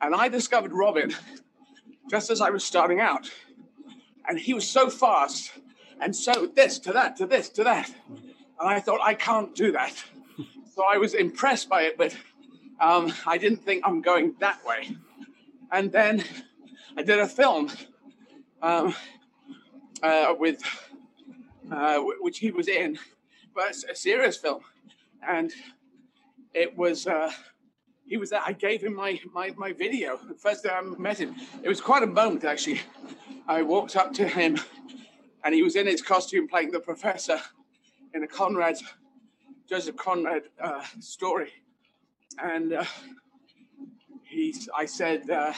And 0.00 0.14
I 0.14 0.28
discovered 0.28 0.72
Robin 0.72 1.14
just 2.10 2.30
as 2.30 2.40
I 2.40 2.50
was 2.50 2.64
starting 2.64 3.00
out. 3.00 3.30
And 4.28 4.38
he 4.38 4.54
was 4.54 4.68
so 4.68 4.88
fast 4.88 5.52
and 6.00 6.14
so 6.14 6.46
this 6.54 6.78
to 6.80 6.92
that 6.92 7.16
to 7.16 7.26
this 7.26 7.48
to 7.50 7.64
that. 7.64 7.90
And 8.08 8.68
I 8.68 8.80
thought, 8.80 9.00
I 9.02 9.14
can't 9.14 9.54
do 9.54 9.72
that. 9.72 9.92
So 10.78 10.84
I 10.84 10.96
was 10.96 11.14
impressed 11.14 11.68
by 11.68 11.82
it, 11.82 11.98
but 11.98 12.16
um, 12.80 13.12
I 13.26 13.36
didn't 13.36 13.64
think 13.64 13.82
I'm 13.84 14.00
going 14.00 14.36
that 14.38 14.64
way. 14.64 14.96
And 15.72 15.90
then 15.90 16.22
I 16.96 17.02
did 17.02 17.18
a 17.18 17.26
film 17.26 17.68
um, 18.62 18.94
uh, 20.04 20.36
with 20.38 20.62
uh, 21.72 21.98
which 22.20 22.38
he 22.38 22.52
was 22.52 22.68
in, 22.68 22.96
but 23.56 23.70
it's 23.70 23.82
a 23.82 23.94
serious 23.96 24.36
film, 24.36 24.60
and 25.28 25.50
it 26.54 26.78
was. 26.78 27.08
Uh, 27.08 27.32
he 28.06 28.16
was 28.16 28.30
there. 28.30 28.42
I 28.46 28.52
gave 28.52 28.80
him 28.80 28.94
my, 28.94 29.20
my, 29.34 29.52
my 29.56 29.72
video. 29.72 30.16
The 30.28 30.34
first 30.34 30.62
day 30.62 30.70
I 30.70 30.80
met 30.80 31.18
him, 31.18 31.34
it 31.60 31.68
was 31.68 31.80
quite 31.80 32.04
a 32.04 32.06
moment 32.06 32.44
actually. 32.44 32.82
I 33.48 33.62
walked 33.62 33.96
up 33.96 34.12
to 34.12 34.28
him, 34.28 34.60
and 35.42 35.56
he 35.56 35.64
was 35.64 35.74
in 35.74 35.88
his 35.88 36.02
costume 36.02 36.46
playing 36.46 36.70
the 36.70 36.78
professor 36.78 37.40
in 38.14 38.22
a 38.22 38.28
Conrad, 38.28 38.76
Joseph 39.68 39.96
Conrad 39.96 40.44
uh, 40.60 40.82
story, 41.00 41.52
and 42.42 42.72
uh, 42.72 42.84
he. 44.24 44.54
I 44.76 44.86
said, 44.86 45.28
uh, 45.30 45.52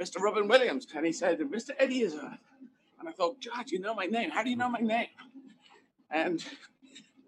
"Mr. 0.00 0.20
Robin 0.20 0.48
Williams," 0.48 0.86
and 0.94 1.06
he 1.06 1.12
said, 1.12 1.38
"Mr. 1.40 1.70
Eddie 1.78 2.02
is 2.02 2.14
Izzard." 2.14 2.38
And 2.98 3.08
I 3.08 3.12
thought, 3.12 3.36
God, 3.44 3.70
you 3.70 3.78
know 3.78 3.94
my 3.94 4.06
name. 4.06 4.30
How 4.30 4.42
do 4.42 4.50
you 4.50 4.56
know 4.56 4.68
my 4.68 4.80
name? 4.80 5.06
And 6.10 6.44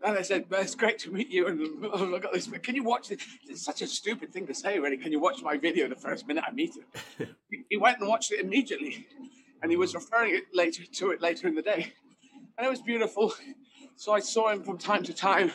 and 0.02 0.16
I 0.16 0.22
said, 0.22 0.46
well, 0.48 0.62
it's 0.62 0.74
great 0.74 0.98
to 1.00 1.10
meet 1.10 1.28
you. 1.28 1.46
And 1.46 1.60
look 2.10 2.24
at 2.24 2.32
this. 2.32 2.48
Can 2.62 2.74
you 2.74 2.82
watch 2.82 3.08
this? 3.08 3.20
It's 3.46 3.62
such 3.62 3.82
a 3.82 3.86
stupid 3.86 4.32
thing 4.32 4.46
to 4.46 4.54
say, 4.54 4.78
really. 4.78 4.96
Can 4.96 5.12
you 5.12 5.20
watch 5.20 5.42
my 5.42 5.58
video 5.58 5.88
the 5.88 5.94
first 5.94 6.26
minute 6.26 6.44
I 6.46 6.52
meet 6.52 6.74
him? 6.76 7.36
he 7.68 7.76
went 7.76 7.98
and 7.98 8.08
watched 8.08 8.32
it 8.32 8.40
immediately. 8.40 9.06
And 9.62 9.70
he 9.70 9.76
was 9.76 9.94
referring 9.94 10.34
it 10.34 10.44
later 10.54 10.84
to 10.86 11.10
it 11.10 11.20
later 11.20 11.48
in 11.48 11.54
the 11.54 11.62
day. 11.62 11.92
And 12.56 12.66
it 12.66 12.70
was 12.70 12.80
beautiful. 12.80 13.34
So 14.00 14.14
I 14.14 14.20
saw 14.20 14.48
him 14.48 14.62
from 14.62 14.78
time 14.78 15.02
to 15.02 15.12
time, 15.12 15.52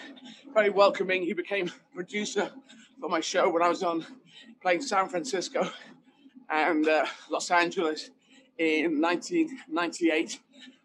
very 0.54 0.70
welcoming. 0.70 1.24
He 1.24 1.34
became 1.34 1.72
producer 1.96 2.52
for 3.02 3.10
my 3.10 3.20
show 3.20 3.50
when 3.50 3.64
I 3.64 3.70
was 3.70 3.82
on 3.82 4.06
playing 4.62 4.84
San 4.84 5.10
Francisco 5.10 5.68
and 6.48 6.88
uh, 6.88 7.08
Los 7.32 7.50
Angeles 7.50 8.12
in 8.60 9.02
1998 9.02 10.40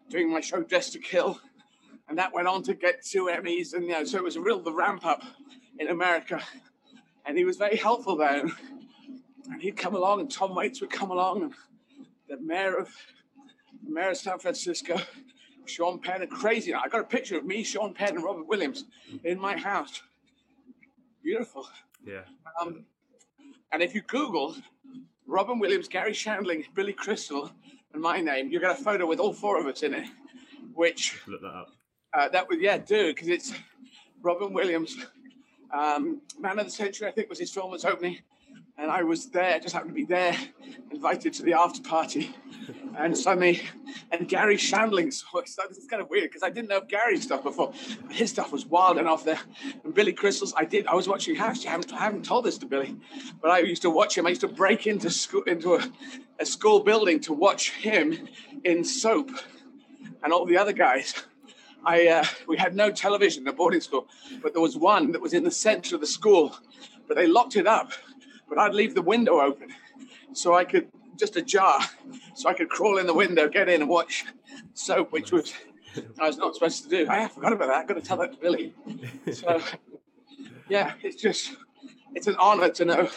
doing 0.09 0.33
my 0.33 0.41
show 0.41 0.63
Dressed 0.63 0.93
to 0.93 0.99
Kill. 0.99 1.39
And 2.09 2.17
that 2.17 2.33
went 2.33 2.47
on 2.47 2.63
to 2.63 2.73
get 2.73 3.05
two 3.05 3.25
Emmys. 3.25 3.75
And, 3.75 3.83
you 3.83 3.91
know, 3.91 4.05
so 4.05 4.17
it 4.17 4.23
was 4.23 4.37
a 4.37 4.41
real 4.41 4.59
the 4.59 4.73
ramp 4.73 5.05
up 5.05 5.21
in 5.77 5.89
America. 5.89 6.41
And 7.27 7.37
he 7.37 7.45
was 7.45 7.57
very 7.57 7.77
helpful 7.77 8.15
there. 8.15 8.41
And 9.51 9.61
he'd 9.61 9.77
come 9.77 9.93
along, 9.93 10.19
and 10.19 10.31
Tom 10.31 10.55
Waits 10.55 10.81
would 10.81 10.89
come 10.89 11.11
along, 11.11 11.43
and 11.43 11.53
the 12.27 12.37
mayor 12.43 12.75
of 12.75 12.89
the 13.83 13.91
mayor 13.91 14.09
of 14.09 14.17
San 14.17 14.39
Francisco, 14.39 14.99
Sean 15.65 15.99
Penn, 15.99 16.21
and 16.21 16.31
crazy. 16.31 16.73
I 16.73 16.87
got 16.87 17.01
a 17.01 17.05
picture 17.05 17.37
of 17.37 17.45
me, 17.45 17.63
Sean 17.63 17.93
Penn, 17.93 18.15
and 18.15 18.23
Robert 18.23 18.47
Williams 18.47 18.85
in 19.23 19.39
my 19.39 19.57
house. 19.57 20.01
Beautiful. 21.23 21.67
Yeah. 22.05 22.21
Um, 22.59 22.85
and 23.71 23.81
if 23.81 23.95
you 23.95 24.01
Google 24.01 24.55
Robin 25.27 25.59
Williams, 25.59 25.87
Garry 25.87 26.11
Shandling, 26.11 26.65
Billy 26.75 26.93
Crystal, 26.93 27.51
and 27.93 28.01
my 28.01 28.19
name, 28.19 28.49
you 28.49 28.59
get 28.59 28.71
a 28.71 28.83
photo 28.83 29.05
with 29.05 29.19
all 29.19 29.33
four 29.33 29.59
of 29.59 29.65
us 29.65 29.83
in 29.83 29.93
it. 29.93 30.07
Which 30.73 31.19
look 31.27 31.41
that 31.41 31.47
up. 31.47 31.69
Uh, 32.13 32.29
that 32.29 32.47
would 32.49 32.61
yeah, 32.61 32.77
do 32.77 33.07
because 33.13 33.27
it's 33.27 33.53
Robin 34.21 34.53
Williams, 34.53 34.97
um, 35.73 36.21
Man 36.39 36.59
of 36.59 36.65
the 36.65 36.71
Century. 36.71 37.07
I 37.07 37.11
think 37.11 37.29
was 37.29 37.39
his 37.39 37.51
film 37.51 37.71
was 37.71 37.85
opening, 37.85 38.19
and 38.77 38.91
I 38.91 39.03
was 39.03 39.27
there. 39.27 39.59
Just 39.59 39.73
happened 39.73 39.91
to 39.91 39.95
be 39.95 40.05
there, 40.05 40.35
invited 40.91 41.33
to 41.33 41.43
the 41.43 41.53
after 41.53 41.81
party, 41.81 42.35
and 42.97 43.17
suddenly, 43.17 43.61
and 44.11 44.27
Garry 44.27 44.57
Shandling. 44.57 45.11
So 45.45 45.63
it's 45.69 45.87
kind 45.87 46.01
of 46.01 46.09
weird 46.09 46.29
because 46.29 46.43
I 46.43 46.49
didn't 46.49 46.69
know 46.69 46.81
Garry's 46.81 47.23
stuff 47.23 47.43
before. 47.43 47.73
His 48.09 48.29
stuff 48.29 48.51
was 48.51 48.65
wild 48.65 48.97
enough 48.97 49.23
there. 49.23 49.39
And 49.83 49.93
Billy 49.93 50.13
Crystal's, 50.13 50.53
I 50.55 50.65
did. 50.65 50.87
I 50.87 50.95
was 50.95 51.07
watching 51.07 51.35
House. 51.35 51.65
I 51.65 51.69
haven't, 51.69 51.93
I 51.93 51.99
haven't 51.99 52.25
told 52.25 52.45
this 52.45 52.57
to 52.59 52.65
Billy, 52.65 52.95
but 53.41 53.51
I 53.51 53.59
used 53.59 53.81
to 53.83 53.89
watch 53.89 54.17
him. 54.17 54.25
I 54.25 54.29
used 54.29 54.41
to 54.41 54.47
break 54.47 54.87
into 54.87 55.09
school 55.09 55.43
into 55.43 55.75
a, 55.75 55.91
a 56.39 56.45
school 56.45 56.81
building 56.81 57.19
to 57.21 57.33
watch 57.33 57.71
him 57.71 58.27
in 58.63 58.83
soap, 58.83 59.31
and 60.23 60.33
all 60.33 60.45
the 60.45 60.57
other 60.57 60.73
guys. 60.73 61.13
I 61.83 62.07
uh, 62.07 62.25
we 62.47 62.57
had 62.57 62.75
no 62.75 62.91
television 62.91 63.47
at 63.47 63.55
boarding 63.55 63.81
school, 63.81 64.07
but 64.41 64.53
there 64.53 64.61
was 64.61 64.77
one 64.77 65.11
that 65.13 65.21
was 65.21 65.33
in 65.33 65.43
the 65.43 65.51
center 65.51 65.95
of 65.95 66.01
the 66.01 66.07
school, 66.07 66.55
but 67.07 67.17
they 67.17 67.27
locked 67.27 67.55
it 67.55 67.67
up. 67.67 67.91
But 68.47 68.59
I'd 68.59 68.73
leave 68.73 68.95
the 68.95 69.01
window 69.01 69.39
open 69.39 69.69
so 70.33 70.53
I 70.53 70.65
could 70.65 70.87
just 71.21 71.35
ajar, 71.37 71.79
so 72.33 72.49
I 72.49 72.53
could 72.53 72.67
crawl 72.67 72.97
in 72.97 73.05
the 73.05 73.13
window, 73.13 73.47
get 73.47 73.69
in, 73.69 73.81
and 73.81 73.89
watch 73.89 74.25
soap, 74.73 75.11
which 75.11 75.31
was 75.31 75.53
I 76.19 76.27
was 76.27 76.37
not 76.37 76.55
supposed 76.55 76.83
to 76.83 76.89
do. 76.89 77.07
I 77.09 77.27
forgot 77.27 77.53
about 77.53 77.67
that. 77.67 77.75
I've 77.75 77.87
got 77.87 77.93
to 77.93 78.01
tell 78.01 78.17
that 78.17 78.33
to 78.33 78.39
Billy. 78.39 78.73
So, 79.31 79.61
yeah, 80.67 80.93
it's 81.03 81.21
just 81.21 81.55
it's 82.15 82.27
an 82.27 82.35
honor 82.39 82.69
to 82.69 82.85
know. 82.85 83.09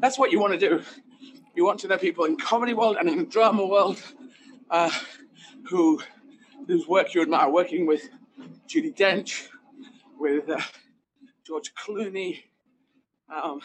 That's 0.00 0.18
what 0.18 0.30
you 0.32 0.38
want 0.38 0.52
to 0.52 0.58
do. 0.58 0.82
You 1.54 1.64
want 1.64 1.80
to 1.80 1.88
know 1.88 1.96
people 1.96 2.26
in 2.26 2.36
comedy 2.36 2.74
world 2.74 2.98
and 3.00 3.08
in 3.08 3.24
drama 3.26 3.64
world 3.64 4.02
uh, 4.70 4.90
who 5.70 6.00
whose 6.66 6.86
work 6.86 7.14
you 7.14 7.22
admire. 7.22 7.48
Working 7.48 7.86
with 7.86 8.02
Judi 8.68 8.94
Dench, 8.94 9.48
with 10.18 10.50
uh, 10.50 10.60
George 11.46 11.72
Clooney, 11.74 12.42
um, 13.34 13.60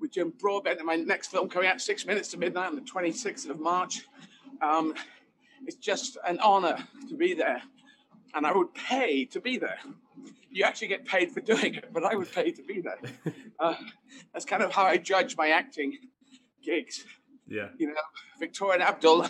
with 0.00 0.12
Jim 0.12 0.32
Broadbent 0.38 0.80
in 0.80 0.86
my 0.86 0.96
next 0.96 1.28
film 1.28 1.48
coming 1.48 1.68
out 1.68 1.80
six 1.80 2.06
minutes 2.06 2.28
to 2.28 2.38
midnight 2.38 2.68
on 2.68 2.74
the 2.74 2.82
26th 2.82 3.48
of 3.48 3.60
March. 3.60 4.06
Um, 4.62 4.94
it's 5.66 5.76
just 5.76 6.16
an 6.26 6.38
honor 6.40 6.76
to 7.08 7.16
be 7.16 7.34
there, 7.34 7.62
and 8.34 8.46
I 8.46 8.52
would 8.52 8.72
pay 8.74 9.24
to 9.26 9.40
be 9.40 9.58
there. 9.58 9.78
You 10.50 10.64
actually 10.64 10.88
get 10.88 11.04
paid 11.04 11.30
for 11.30 11.40
doing 11.40 11.74
it, 11.74 11.92
but 11.92 12.04
I 12.04 12.14
would 12.14 12.32
pay 12.32 12.50
to 12.50 12.62
be 12.62 12.80
there. 12.80 12.98
Uh, 13.60 13.74
that's 14.32 14.46
kind 14.46 14.62
of 14.62 14.72
how 14.72 14.84
I 14.84 14.96
judge 14.96 15.36
my 15.36 15.50
acting 15.50 15.98
gigs. 16.64 17.04
Yeah. 17.46 17.68
You 17.76 17.88
know, 17.88 17.94
Victoria 18.38 18.76
and 18.76 18.82
Abdul, 18.82 19.26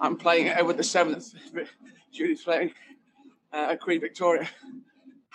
I'm 0.00 0.16
playing 0.16 0.48
Edward 0.48 0.78
the 0.78 0.82
Seventh. 0.82 1.34
Judi's 2.10 2.42
playing 2.42 2.72
uh, 3.52 3.76
Queen 3.76 4.00
Victoria. 4.00 4.48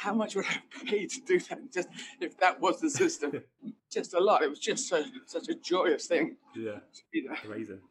How 0.02 0.16
much 0.16 0.36
would 0.36 0.46
I 0.46 0.58
pay 0.84 1.06
to 1.06 1.22
do 1.28 1.40
that? 1.42 1.72
Just 1.72 1.88
if 2.20 2.36
that 2.40 2.60
was 2.60 2.82
the 2.82 2.90
system, 2.90 3.44
just 3.92 4.16
a 4.16 4.20
lot. 4.20 4.42
It 4.42 4.50
was 4.50 4.58
just 4.58 4.90
so, 4.90 5.04
such 5.28 5.48
a 5.48 5.54
joyous 5.54 6.08
thing. 6.08 6.38
Yeah. 6.56 6.80
You 7.14 7.30
know. 7.30 7.36
Amazing. 7.46 7.82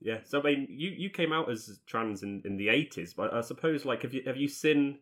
Yeah. 0.00 0.18
So 0.24 0.40
I 0.40 0.42
mean, 0.42 0.66
you, 0.68 0.90
you 0.90 1.10
came 1.10 1.32
out 1.32 1.48
as 1.48 1.78
trans 1.86 2.24
in, 2.24 2.42
in 2.44 2.56
the 2.56 2.70
eighties, 2.70 3.14
but 3.14 3.32
I 3.32 3.40
suppose 3.40 3.84
like 3.84 4.02
have 4.02 4.12
you 4.12 4.22
have 4.26 4.36
you 4.36 4.48
seen 4.48 4.98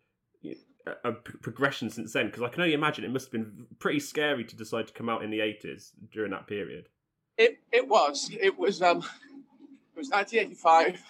a, 0.86 1.08
a 1.08 1.12
progression 1.12 1.88
since 1.88 2.12
then? 2.12 2.26
Because 2.26 2.42
I 2.42 2.48
can 2.48 2.60
only 2.60 2.74
imagine 2.74 3.02
it 3.06 3.10
must 3.12 3.26
have 3.26 3.32
been 3.32 3.66
pretty 3.78 4.00
scary 4.00 4.44
to 4.44 4.54
decide 4.54 4.88
to 4.88 4.92
come 4.92 5.08
out 5.08 5.24
in 5.24 5.30
the 5.30 5.40
eighties 5.40 5.92
during 6.12 6.32
that 6.32 6.46
period. 6.46 6.90
It 7.38 7.60
it 7.72 7.88
was 7.88 8.30
it 8.38 8.58
was 8.58 8.82
um 8.82 8.98
it 8.98 9.98
was 9.98 10.10
1985, 10.10 11.02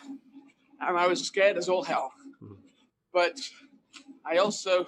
and 0.83 0.97
I 0.97 1.09
was 1.09 1.27
scared 1.27 1.57
as 1.57 1.69
all 1.69 1.83
hell. 1.83 2.13
Mhm. 2.41 2.59
But 3.13 3.41
I 4.25 4.37
also 4.37 4.87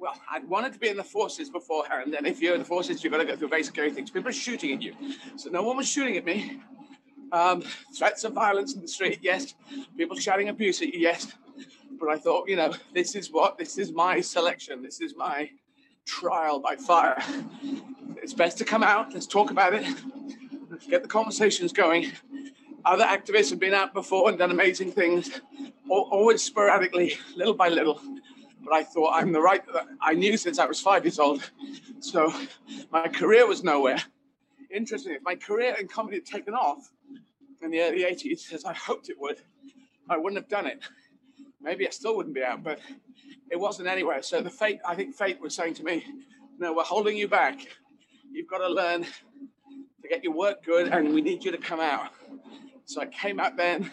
well, 0.00 0.14
I 0.30 0.38
wanted 0.40 0.72
to 0.72 0.78
be 0.78 0.88
in 0.88 0.96
the 0.96 1.04
forces 1.04 1.50
beforehand, 1.50 2.14
and 2.14 2.26
if 2.26 2.40
you're 2.40 2.54
in 2.54 2.60
the 2.60 2.66
forces, 2.66 3.04
you've 3.04 3.12
got 3.12 3.18
to 3.18 3.26
go 3.26 3.36
through 3.36 3.48
very 3.48 3.62
scary 3.62 3.92
things. 3.92 4.10
People 4.10 4.30
are 4.30 4.32
shooting 4.32 4.72
at 4.72 4.82
you, 4.82 4.94
so 5.36 5.50
no 5.50 5.62
one 5.62 5.76
was 5.76 5.86
shooting 5.86 6.16
at 6.16 6.24
me. 6.24 6.58
Um, 7.32 7.62
threats 7.94 8.24
of 8.24 8.32
violence 8.32 8.74
in 8.74 8.80
the 8.80 8.88
street, 8.88 9.20
yes. 9.22 9.54
People 9.96 10.16
shouting 10.16 10.48
abuse 10.48 10.80
at 10.80 10.88
you, 10.94 11.00
yes. 11.00 11.32
But 12.00 12.08
I 12.08 12.16
thought, 12.16 12.48
you 12.48 12.56
know, 12.56 12.72
this 12.94 13.14
is 13.14 13.30
what 13.30 13.58
this 13.58 13.76
is 13.76 13.92
my 13.92 14.20
selection. 14.22 14.82
This 14.82 15.00
is 15.02 15.14
my 15.16 15.50
trial 16.06 16.58
by 16.58 16.76
fire. 16.76 17.22
It's 18.22 18.32
best 18.32 18.56
to 18.58 18.64
come 18.64 18.82
out. 18.82 19.12
Let's 19.12 19.26
talk 19.26 19.50
about 19.50 19.74
it. 19.74 19.86
Let's 20.70 20.86
get 20.86 21.02
the 21.02 21.08
conversations 21.08 21.72
going. 21.72 22.10
Other 22.86 23.04
activists 23.04 23.50
have 23.50 23.60
been 23.60 23.74
out 23.74 23.92
before 23.92 24.30
and 24.30 24.38
done 24.38 24.50
amazing 24.50 24.92
things, 24.92 25.42
always 25.88 26.42
sporadically, 26.42 27.18
little 27.36 27.54
by 27.54 27.68
little. 27.68 28.00
But 28.62 28.74
I 28.74 28.84
thought 28.84 29.14
I'm 29.14 29.32
the 29.32 29.40
right. 29.40 29.62
I 30.00 30.14
knew 30.14 30.36
since 30.36 30.58
I 30.58 30.66
was 30.66 30.80
five 30.80 31.04
years 31.04 31.18
old. 31.18 31.50
So 32.00 32.32
my 32.90 33.08
career 33.08 33.46
was 33.46 33.64
nowhere. 33.64 33.98
Interestingly, 34.70 35.16
if 35.16 35.22
my 35.22 35.34
career 35.34 35.76
in 35.78 35.88
comedy 35.88 36.18
had 36.18 36.26
taken 36.26 36.54
off 36.54 36.90
in 37.62 37.70
the 37.70 37.80
early 37.80 38.04
80s, 38.04 38.52
as 38.52 38.64
I 38.64 38.72
hoped 38.72 39.08
it 39.08 39.18
would, 39.18 39.40
I 40.08 40.16
wouldn't 40.16 40.40
have 40.40 40.48
done 40.48 40.66
it. 40.66 40.80
Maybe 41.60 41.86
I 41.86 41.90
still 41.90 42.16
wouldn't 42.16 42.34
be 42.34 42.42
out, 42.42 42.62
but 42.62 42.80
it 43.50 43.58
wasn't 43.58 43.88
anywhere. 43.88 44.22
So 44.22 44.40
the 44.40 44.50
fate, 44.50 44.80
I 44.86 44.94
think 44.94 45.14
fate 45.14 45.40
was 45.40 45.54
saying 45.54 45.74
to 45.74 45.84
me, 45.84 46.04
no, 46.58 46.72
we're 46.72 46.84
holding 46.84 47.16
you 47.16 47.28
back. 47.28 47.66
You've 48.32 48.48
got 48.48 48.58
to 48.58 48.68
learn 48.68 49.02
to 49.02 50.08
get 50.08 50.22
your 50.22 50.34
work 50.34 50.64
good, 50.64 50.88
and 50.88 51.12
we 51.12 51.20
need 51.20 51.44
you 51.44 51.50
to 51.50 51.58
come 51.58 51.80
out. 51.80 52.10
So 52.84 53.00
I 53.00 53.06
came 53.06 53.40
out 53.40 53.56
then, 53.56 53.90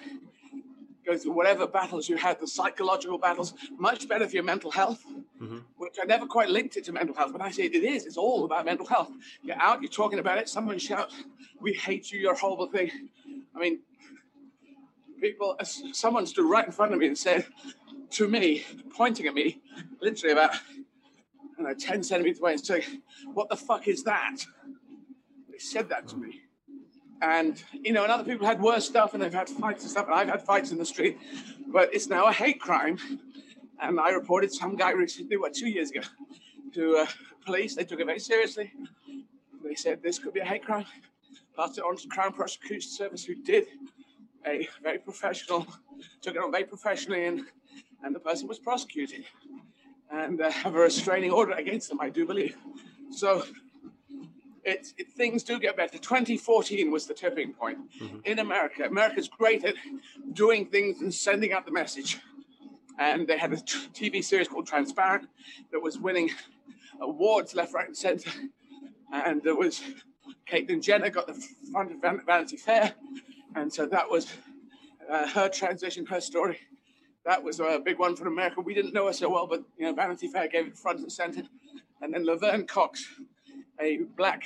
go 1.08 1.17
through 1.17 1.32
whatever 1.32 1.65
battles 1.65 2.10
you 2.10 2.17
had, 2.17 2.39
the 2.39 2.48
psychological 2.48 3.17
battles, 3.17 3.54
much 3.78 4.08
better 4.08 4.28
for 4.28 4.36
your 4.36 4.43
mental 4.43 4.70
health, 4.70 5.04
Mhm. 5.41 5.63
which 5.78 5.96
I 6.02 6.06
never 6.06 6.26
quite 6.26 6.50
linked 6.50 6.76
it 6.76 6.84
to 6.86 6.91
mental 6.91 7.15
health, 7.15 7.32
but 7.32 7.41
I 7.41 7.50
say 7.50 7.63
it 7.63 7.76
is. 7.76 8.06
It's 8.06 8.17
all 8.17 8.43
about 8.43 8.65
mental 8.65 8.86
health. 8.86 9.12
You're 9.41 9.56
out, 9.62 9.82
you're 9.82 9.89
talking 9.89 10.20
about 10.20 10.38
it, 10.38 10.50
someone 10.50 10.78
shouts, 10.78 11.15
we 11.62 11.74
hate 11.74 12.12
you, 12.12 12.20
you're 12.20 12.34
a 12.34 12.38
horrible 12.38 12.67
thing. 12.67 12.91
I 13.56 13.60
mean, 13.60 13.80
people, 15.22 15.58
someone 15.93 16.26
stood 16.26 16.46
right 16.46 16.65
in 16.65 16.72
front 16.72 16.93
of 16.93 17.00
me 17.00 17.08
and 17.08 17.17
said 17.17 17.48
to 18.12 18.28
me, 18.28 18.65
pointing 18.89 19.28
at 19.28 19.34
me, 19.34 19.62
literally 20.02 20.34
about 20.34 20.56
I 21.60 21.63
don't 21.63 21.72
know, 21.72 21.74
10 21.74 22.04
centimeters 22.04 22.39
away, 22.39 22.52
and 22.52 22.63
saying, 22.63 23.02
What 23.34 23.50
the 23.50 23.56
fuck 23.56 23.88
is 23.88 24.04
that? 24.04 24.46
They 25.50 25.58
said 25.58 25.89
that 25.89 26.08
to 26.10 26.17
me. 26.17 26.41
And, 27.22 27.64
you 27.72 27.94
know, 27.94 28.04
and 28.04 28.12
other 28.12 28.24
people 28.24 28.46
had 28.46 28.62
worse 28.62 28.86
stuff 28.86 29.14
and 29.14 29.24
they've 29.24 29.34
had 29.34 29.50
fights 29.50 29.84
and 29.84 29.92
stuff, 29.92 30.06
and 30.06 30.16
I've 30.16 30.30
had 30.30 30.44
fights 30.44 30.72
in 30.72 30.78
the 30.78 30.86
street, 30.86 31.18
but 31.68 31.94
it's 31.94 32.08
now 32.08 32.26
a 32.28 32.32
hate 32.32 32.60
crime. 32.60 33.00
And 33.80 34.00
I 34.00 34.10
reported 34.10 34.52
some 34.54 34.76
guy 34.76 34.92
recently, 34.92 35.38
what, 35.38 35.54
two 35.54 35.68
years 35.68 35.92
ago, 35.92 36.02
to 36.74 36.98
uh, 36.98 37.06
police. 37.46 37.76
They 37.76 37.84
took 37.84 38.00
it 38.00 38.06
very 38.06 38.20
seriously. 38.20 38.72
They 39.64 39.76
said 39.76 40.02
this 40.02 40.20
could 40.20 40.34
be 40.34 40.40
a 40.42 40.46
hate 40.46 40.64
crime. 40.64 40.86
Passed 41.56 41.78
it 41.78 41.84
on 41.84 41.98
to 41.98 42.04
the 42.04 42.10
Crown 42.10 42.34
Prosecution 42.34 42.92
Service, 42.92 43.26
who 43.26 43.36
did 43.36 43.66
a 44.46 44.68
very 44.84 45.00
professional, 45.00 45.66
took 46.22 46.36
it 46.36 46.42
on 46.42 46.52
very 46.52 46.64
professionally, 46.66 47.26
and, 47.26 47.46
and 48.04 48.16
the 48.16 48.20
person 48.20 48.48
was 48.48 48.60
prosecuted 48.60 49.26
and 50.12 50.40
uh, 50.40 50.50
have 50.52 50.76
a 50.76 50.80
restraining 50.80 51.32
order 51.32 51.54
against 51.54 51.90
them, 51.90 52.00
I 52.00 52.10
do 52.10 52.26
believe. 52.26 52.56
So 53.12 53.44
it, 54.68 54.94
it, 54.98 55.08
things 55.14 55.44
do 55.44 55.60
get 55.60 55.78
better. 55.78 55.98
2014 55.98 56.92
was 56.92 57.08
the 57.08 57.14
tipping 57.14 57.54
point 57.54 57.78
in 58.26 58.40
America. 58.40 58.84
America's 58.84 59.30
great 59.30 59.64
at 59.64 59.76
doing 60.34 60.66
things 60.66 61.02
and 61.02 61.14
sending 61.14 61.54
out 61.54 61.66
the 61.66 61.72
message. 61.72 62.20
And 63.00 63.26
they 63.26 63.38
had 63.38 63.54
a 63.54 63.58
t- 63.58 63.88
TV 63.94 64.24
series 64.24 64.48
called 64.50 64.68
Transparent 64.68 65.30
that 65.72 65.82
was 65.82 65.98
winning 65.98 66.32
awards 67.00 67.56
left, 67.56 67.74
right, 67.74 67.88
and 67.88 67.96
center. 67.96 68.30
And 69.14 69.42
there 69.42 69.56
was 69.56 69.82
Caitlyn 70.52 70.84
Jenner 70.84 71.10
got 71.10 71.28
the 71.28 71.42
front 71.72 71.94
of 71.94 72.02
Van- 72.02 72.22
Vanity 72.26 72.58
Fair. 72.58 72.94
And 73.56 73.72
so 73.72 73.86
that 73.86 74.10
was 74.10 74.28
uh, 75.10 75.28
her 75.30 75.48
transition, 75.48 76.06
her 76.08 76.20
story. 76.20 76.60
That 77.24 77.42
was 77.42 77.62
a 77.62 77.80
big 77.84 78.00
one 78.00 78.18
for 78.18 78.28
America. 78.28 78.60
We 78.60 78.74
didn't 78.74 78.94
know 78.94 79.08
her 79.08 79.14
so 79.14 79.30
well, 79.30 79.48
but 79.48 79.64
you 79.78 79.86
know, 79.86 79.94
Vanity 79.94 80.28
Fair 80.28 80.50
gave 80.50 80.68
it 80.68 80.78
front 80.78 81.00
and 81.00 81.12
center. 81.12 81.44
And 82.02 82.14
then 82.14 82.26
Laverne 82.26 82.68
Cox, 82.68 83.06
a 83.80 83.98
black 84.16 84.44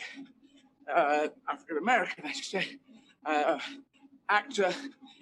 uh, 0.93 1.27
African 1.49 1.77
American, 1.77 2.25
I 2.25 2.31
should 2.31 2.45
say, 2.45 2.77
uh, 3.25 3.59
actor 4.29 4.73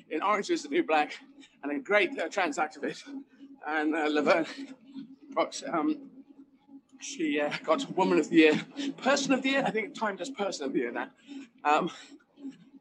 in 0.09 0.21
Orange 0.21 0.49
is 0.49 0.63
the 0.63 0.69
New 0.69 0.83
Black, 0.83 1.19
and 1.63 1.71
a 1.71 1.79
great 1.79 2.17
uh, 2.19 2.27
trans 2.29 2.57
activist. 2.57 3.03
And 3.67 3.95
uh, 3.95 4.07
Laverne 4.09 4.45
Cox, 5.35 5.63
um, 5.71 5.97
she 6.99 7.39
uh, 7.39 7.51
got 7.63 7.89
Woman 7.95 8.19
of 8.19 8.29
the 8.29 8.35
Year, 8.35 8.61
Person 8.97 9.33
of 9.33 9.41
the 9.41 9.49
Year. 9.49 9.63
I 9.65 9.71
think 9.71 9.93
Time 9.93 10.15
does 10.15 10.29
Person 10.29 10.65
of 10.65 10.73
the 10.73 10.79
Year 10.79 10.91
now. 10.91 11.09
Um, 11.63 11.91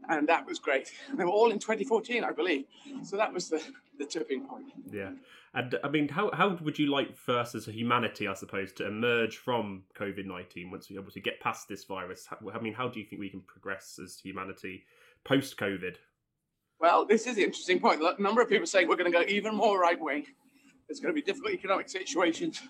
and 0.09 0.29
that 0.29 0.47
was 0.47 0.59
great. 0.59 0.91
They 1.15 1.25
were 1.25 1.31
all 1.31 1.51
in 1.51 1.59
2014, 1.59 2.25
I 2.25 2.33
believe. 2.33 2.65
So 3.03 3.17
that 3.17 3.33
was 3.33 3.49
the, 3.49 3.63
the 3.99 4.07
tipping 4.07 4.47
point. 4.47 4.73
Yeah. 4.91 5.11
And 5.55 5.79
I 5.83 5.89
mean, 5.89 6.09
how 6.09 6.31
how 6.33 6.57
would 6.63 6.79
you 6.79 6.87
like 6.87 7.17
for 7.17 7.39
us 7.39 7.55
as 7.55 7.69
a 7.69 7.73
humanity, 7.73 8.29
I 8.29 8.35
suppose, 8.35 8.73
to 8.75 8.87
emerge 8.87 9.39
from 9.39 9.85
COVID 9.99 10.27
nineteen 10.27 10.71
once 10.71 10.91
we 10.91 10.99
obviously 10.99 11.23
get 11.23 11.41
past 11.41 11.69
this 11.69 11.85
virus? 11.85 12.27
How- 12.27 12.39
I 12.53 12.61
mean, 12.61 12.75
how 12.75 12.89
do 12.89 13.01
you 13.01 13.07
think 13.07 13.21
we 13.21 13.31
can 13.31 13.41
progress 13.41 13.99
as 14.03 14.19
humanity 14.23 14.85
post 15.25 15.57
COVID? 15.59 15.97
Well, 16.81 17.07
this 17.07 17.27
is 17.27 17.37
the 17.37 17.45
interesting 17.45 17.81
point. 17.81 18.03
A 18.03 18.23
number 18.23 18.41
of 18.41 18.49
people 18.49 18.67
saying 18.67 18.89
we're 18.89 18.97
going 18.97 19.11
to 19.11 19.19
go 19.19 19.25
even 19.27 19.55
more 19.55 19.81
right 19.81 19.99
wing. 19.99 20.27
There's 20.87 21.01
going 21.01 21.13
to 21.15 21.21
be 21.21 21.25
difficult 21.25 21.53
economic 21.53 21.89
situations, 21.89 22.63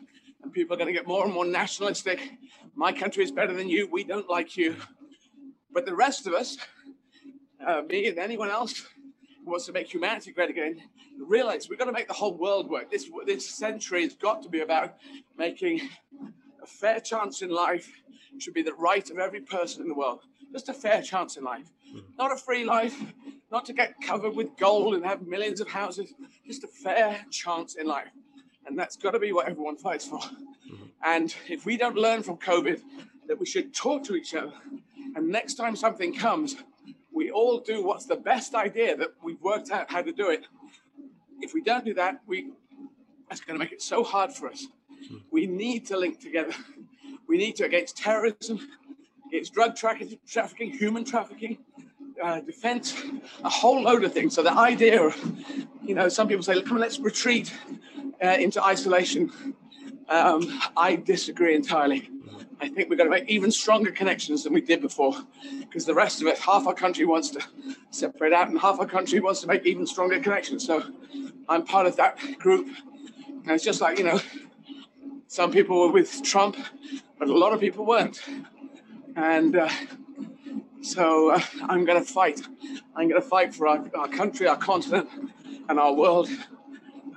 and 0.42 0.52
people 0.52 0.74
are 0.74 0.78
going 0.78 0.86
to 0.86 0.92
get 0.92 1.06
more 1.06 1.24
and 1.24 1.34
more 1.34 1.44
nationalistic. 1.44 2.30
My 2.74 2.92
country 2.92 3.22
is 3.22 3.30
better 3.30 3.52
than 3.52 3.68
you. 3.68 3.88
We 3.90 4.04
don't 4.04 4.28
like 4.30 4.56
you. 4.56 4.76
But 5.72 5.84
the 5.84 5.94
rest 5.94 6.26
of 6.26 6.32
us, 6.32 6.56
uh, 7.64 7.82
me 7.82 8.08
and 8.08 8.18
anyone 8.18 8.48
else 8.48 8.86
who 9.48 9.52
wants 9.52 9.64
to 9.64 9.72
make 9.72 9.92
humanity 9.92 10.30
great 10.30 10.50
again, 10.50 10.82
realize 11.18 11.70
we've 11.70 11.78
got 11.78 11.86
to 11.86 11.92
make 11.92 12.06
the 12.06 12.12
whole 12.12 12.36
world 12.36 12.68
work. 12.68 12.90
This 12.90 13.10
this 13.26 13.48
century 13.48 14.02
has 14.02 14.14
got 14.14 14.42
to 14.42 14.48
be 14.50 14.60
about 14.60 14.96
making 15.38 15.88
a 16.62 16.66
fair 16.66 17.00
chance 17.00 17.40
in 17.40 17.48
life. 17.48 17.90
it 18.34 18.42
Should 18.42 18.52
be 18.52 18.62
the 18.62 18.74
right 18.74 19.08
of 19.10 19.18
every 19.18 19.40
person 19.40 19.80
in 19.80 19.88
the 19.88 19.94
world. 19.94 20.20
Just 20.52 20.68
a 20.68 20.74
fair 20.74 21.00
chance 21.00 21.38
in 21.38 21.44
life, 21.44 21.70
hmm. 21.90 22.00
not 22.18 22.30
a 22.30 22.36
free 22.36 22.64
life, 22.64 22.96
not 23.50 23.64
to 23.66 23.72
get 23.72 23.94
covered 24.02 24.36
with 24.36 24.54
gold 24.58 24.94
and 24.94 25.04
have 25.04 25.26
millions 25.26 25.60
of 25.62 25.68
houses. 25.68 26.12
Just 26.46 26.64
a 26.64 26.68
fair 26.68 27.24
chance 27.30 27.76
in 27.76 27.86
life, 27.86 28.12
and 28.66 28.78
that's 28.78 28.96
got 28.96 29.12
to 29.12 29.18
be 29.18 29.32
what 29.32 29.48
everyone 29.48 29.76
fights 29.78 30.06
for. 30.06 30.20
Hmm. 30.20 30.84
And 31.02 31.34
if 31.48 31.64
we 31.64 31.78
don't 31.78 31.96
learn 31.96 32.22
from 32.22 32.36
COVID 32.36 32.82
that 33.28 33.40
we 33.40 33.46
should 33.46 33.74
talk 33.74 34.04
to 34.04 34.14
each 34.14 34.34
other, 34.34 34.52
and 35.16 35.26
next 35.28 35.54
time 35.54 35.74
something 35.74 36.14
comes, 36.14 36.56
we 37.18 37.32
all 37.32 37.58
do 37.58 37.82
what's 37.82 38.06
the 38.06 38.20
best 38.32 38.54
idea 38.54 38.96
that 38.96 39.08
we've 39.24 39.42
worked 39.42 39.72
out 39.72 39.90
how 39.90 40.00
to 40.00 40.12
do 40.12 40.30
it. 40.30 40.46
If 41.40 41.52
we 41.52 41.60
don't 41.60 41.84
do 41.84 41.94
that, 41.94 42.20
we 42.28 42.52
that's 43.28 43.40
going 43.40 43.58
to 43.58 43.62
make 43.64 43.72
it 43.72 43.82
so 43.82 44.04
hard 44.04 44.32
for 44.32 44.48
us. 44.48 44.68
We 45.32 45.46
need 45.46 45.84
to 45.88 45.96
link 45.96 46.20
together. 46.20 46.54
We 47.30 47.36
need 47.36 47.56
to 47.56 47.64
against 47.64 47.98
terrorism, 47.98 48.56
against 49.26 49.52
drug 49.52 49.76
trafficking, 49.76 50.70
human 50.70 51.04
trafficking, 51.04 51.58
uh, 52.24 52.40
defense, 52.40 52.86
a 53.44 53.50
whole 53.50 53.82
load 53.82 54.02
of 54.04 54.14
things. 54.14 54.34
So 54.34 54.42
the 54.42 54.56
idea 54.70 55.12
you 55.82 55.94
know, 55.94 56.08
some 56.08 56.26
people 56.26 56.42
say, 56.42 56.62
come 56.62 56.78
let's 56.78 56.98
retreat 56.98 57.52
uh, 58.24 58.28
into 58.28 58.64
isolation. 58.64 59.30
Um, 60.08 60.40
I 60.74 60.96
disagree 60.96 61.54
entirely. 61.54 62.08
I 62.60 62.68
think 62.68 62.90
we're 62.90 62.96
going 62.96 63.10
to 63.10 63.16
make 63.16 63.28
even 63.28 63.50
stronger 63.50 63.90
connections 63.90 64.44
than 64.44 64.52
we 64.52 64.60
did 64.60 64.80
before 64.80 65.14
because 65.60 65.84
the 65.84 65.94
rest 65.94 66.20
of 66.20 66.26
it, 66.26 66.38
half 66.38 66.66
our 66.66 66.74
country 66.74 67.04
wants 67.04 67.30
to 67.30 67.40
separate 67.90 68.32
out 68.32 68.48
and 68.48 68.58
half 68.58 68.80
our 68.80 68.86
country 68.86 69.20
wants 69.20 69.40
to 69.42 69.46
make 69.46 69.64
even 69.64 69.86
stronger 69.86 70.18
connections. 70.18 70.66
So 70.66 70.82
I'm 71.48 71.64
part 71.64 71.86
of 71.86 71.96
that 71.96 72.18
group. 72.38 72.68
And 73.26 73.50
it's 73.50 73.64
just 73.64 73.80
like, 73.80 73.98
you 73.98 74.04
know, 74.04 74.20
some 75.28 75.52
people 75.52 75.78
were 75.80 75.92
with 75.92 76.22
Trump, 76.22 76.56
but 77.18 77.28
a 77.28 77.36
lot 77.36 77.52
of 77.52 77.60
people 77.60 77.86
weren't. 77.86 78.20
And 79.14 79.56
uh, 79.56 79.68
so 80.80 81.32
uh, 81.32 81.40
I'm 81.62 81.84
going 81.84 82.04
to 82.04 82.12
fight. 82.12 82.40
I'm 82.96 83.08
going 83.08 83.20
to 83.20 83.28
fight 83.28 83.54
for 83.54 83.68
our, 83.68 83.84
our 83.94 84.08
country, 84.08 84.48
our 84.48 84.56
continent, 84.56 85.08
and 85.68 85.78
our 85.78 85.92
world 85.92 86.28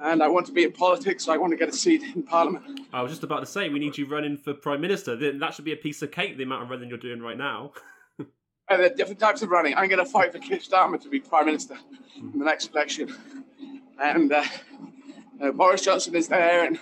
and 0.02 0.24
I 0.24 0.28
want 0.28 0.48
to 0.48 0.52
be 0.52 0.64
in 0.64 0.72
politics, 0.72 1.26
so 1.26 1.34
I 1.34 1.38
want 1.38 1.52
to 1.52 1.58
get 1.58 1.70
a 1.70 1.74
seat 1.74 2.02
in 2.16 2.24
Parliament. 2.24 2.82
I 2.92 3.02
was 3.02 3.12
just 3.12 3.24
about 3.24 3.42
to 3.42 3.46
say, 3.46 3.70
we 3.70 3.80
need 3.80 3.98
you 3.98 4.08
running 4.08 4.36
for 4.36 4.54
Prime 4.54 4.82
Minister. 4.82 5.16
That 5.16 5.54
should 5.54 5.66
be 5.66 5.74
a 5.74 5.78
piece 5.78 6.02
of 6.02 6.12
cake, 6.12 6.38
the 6.38 6.44
amount 6.44 6.64
of 6.64 6.70
running 6.70 6.90
you're 6.90 6.98
doing 6.98 7.22
right 7.22 7.38
now. 7.38 7.74
and 8.20 8.28
there 8.68 8.86
are 8.86 8.96
different 8.96 9.20
types 9.20 9.42
of 9.42 9.50
running. 9.50 9.76
I'm 9.76 9.90
going 9.90 10.04
to 10.04 10.10
fight 10.10 10.32
for 10.32 10.40
Keir 10.40 10.58
Starmer 10.58 11.00
to 11.02 11.10
be 11.10 11.20
Prime 11.20 11.46
Minister 11.46 11.78
in 12.18 12.40
the 12.40 12.46
next 12.46 12.72
election. 12.72 13.16
And 14.00 14.34
uh, 14.34 14.44
uh, 15.40 15.52
Boris 15.52 15.84
Johnson 15.84 16.16
is 16.16 16.28
there, 16.28 16.66
and 16.66 16.80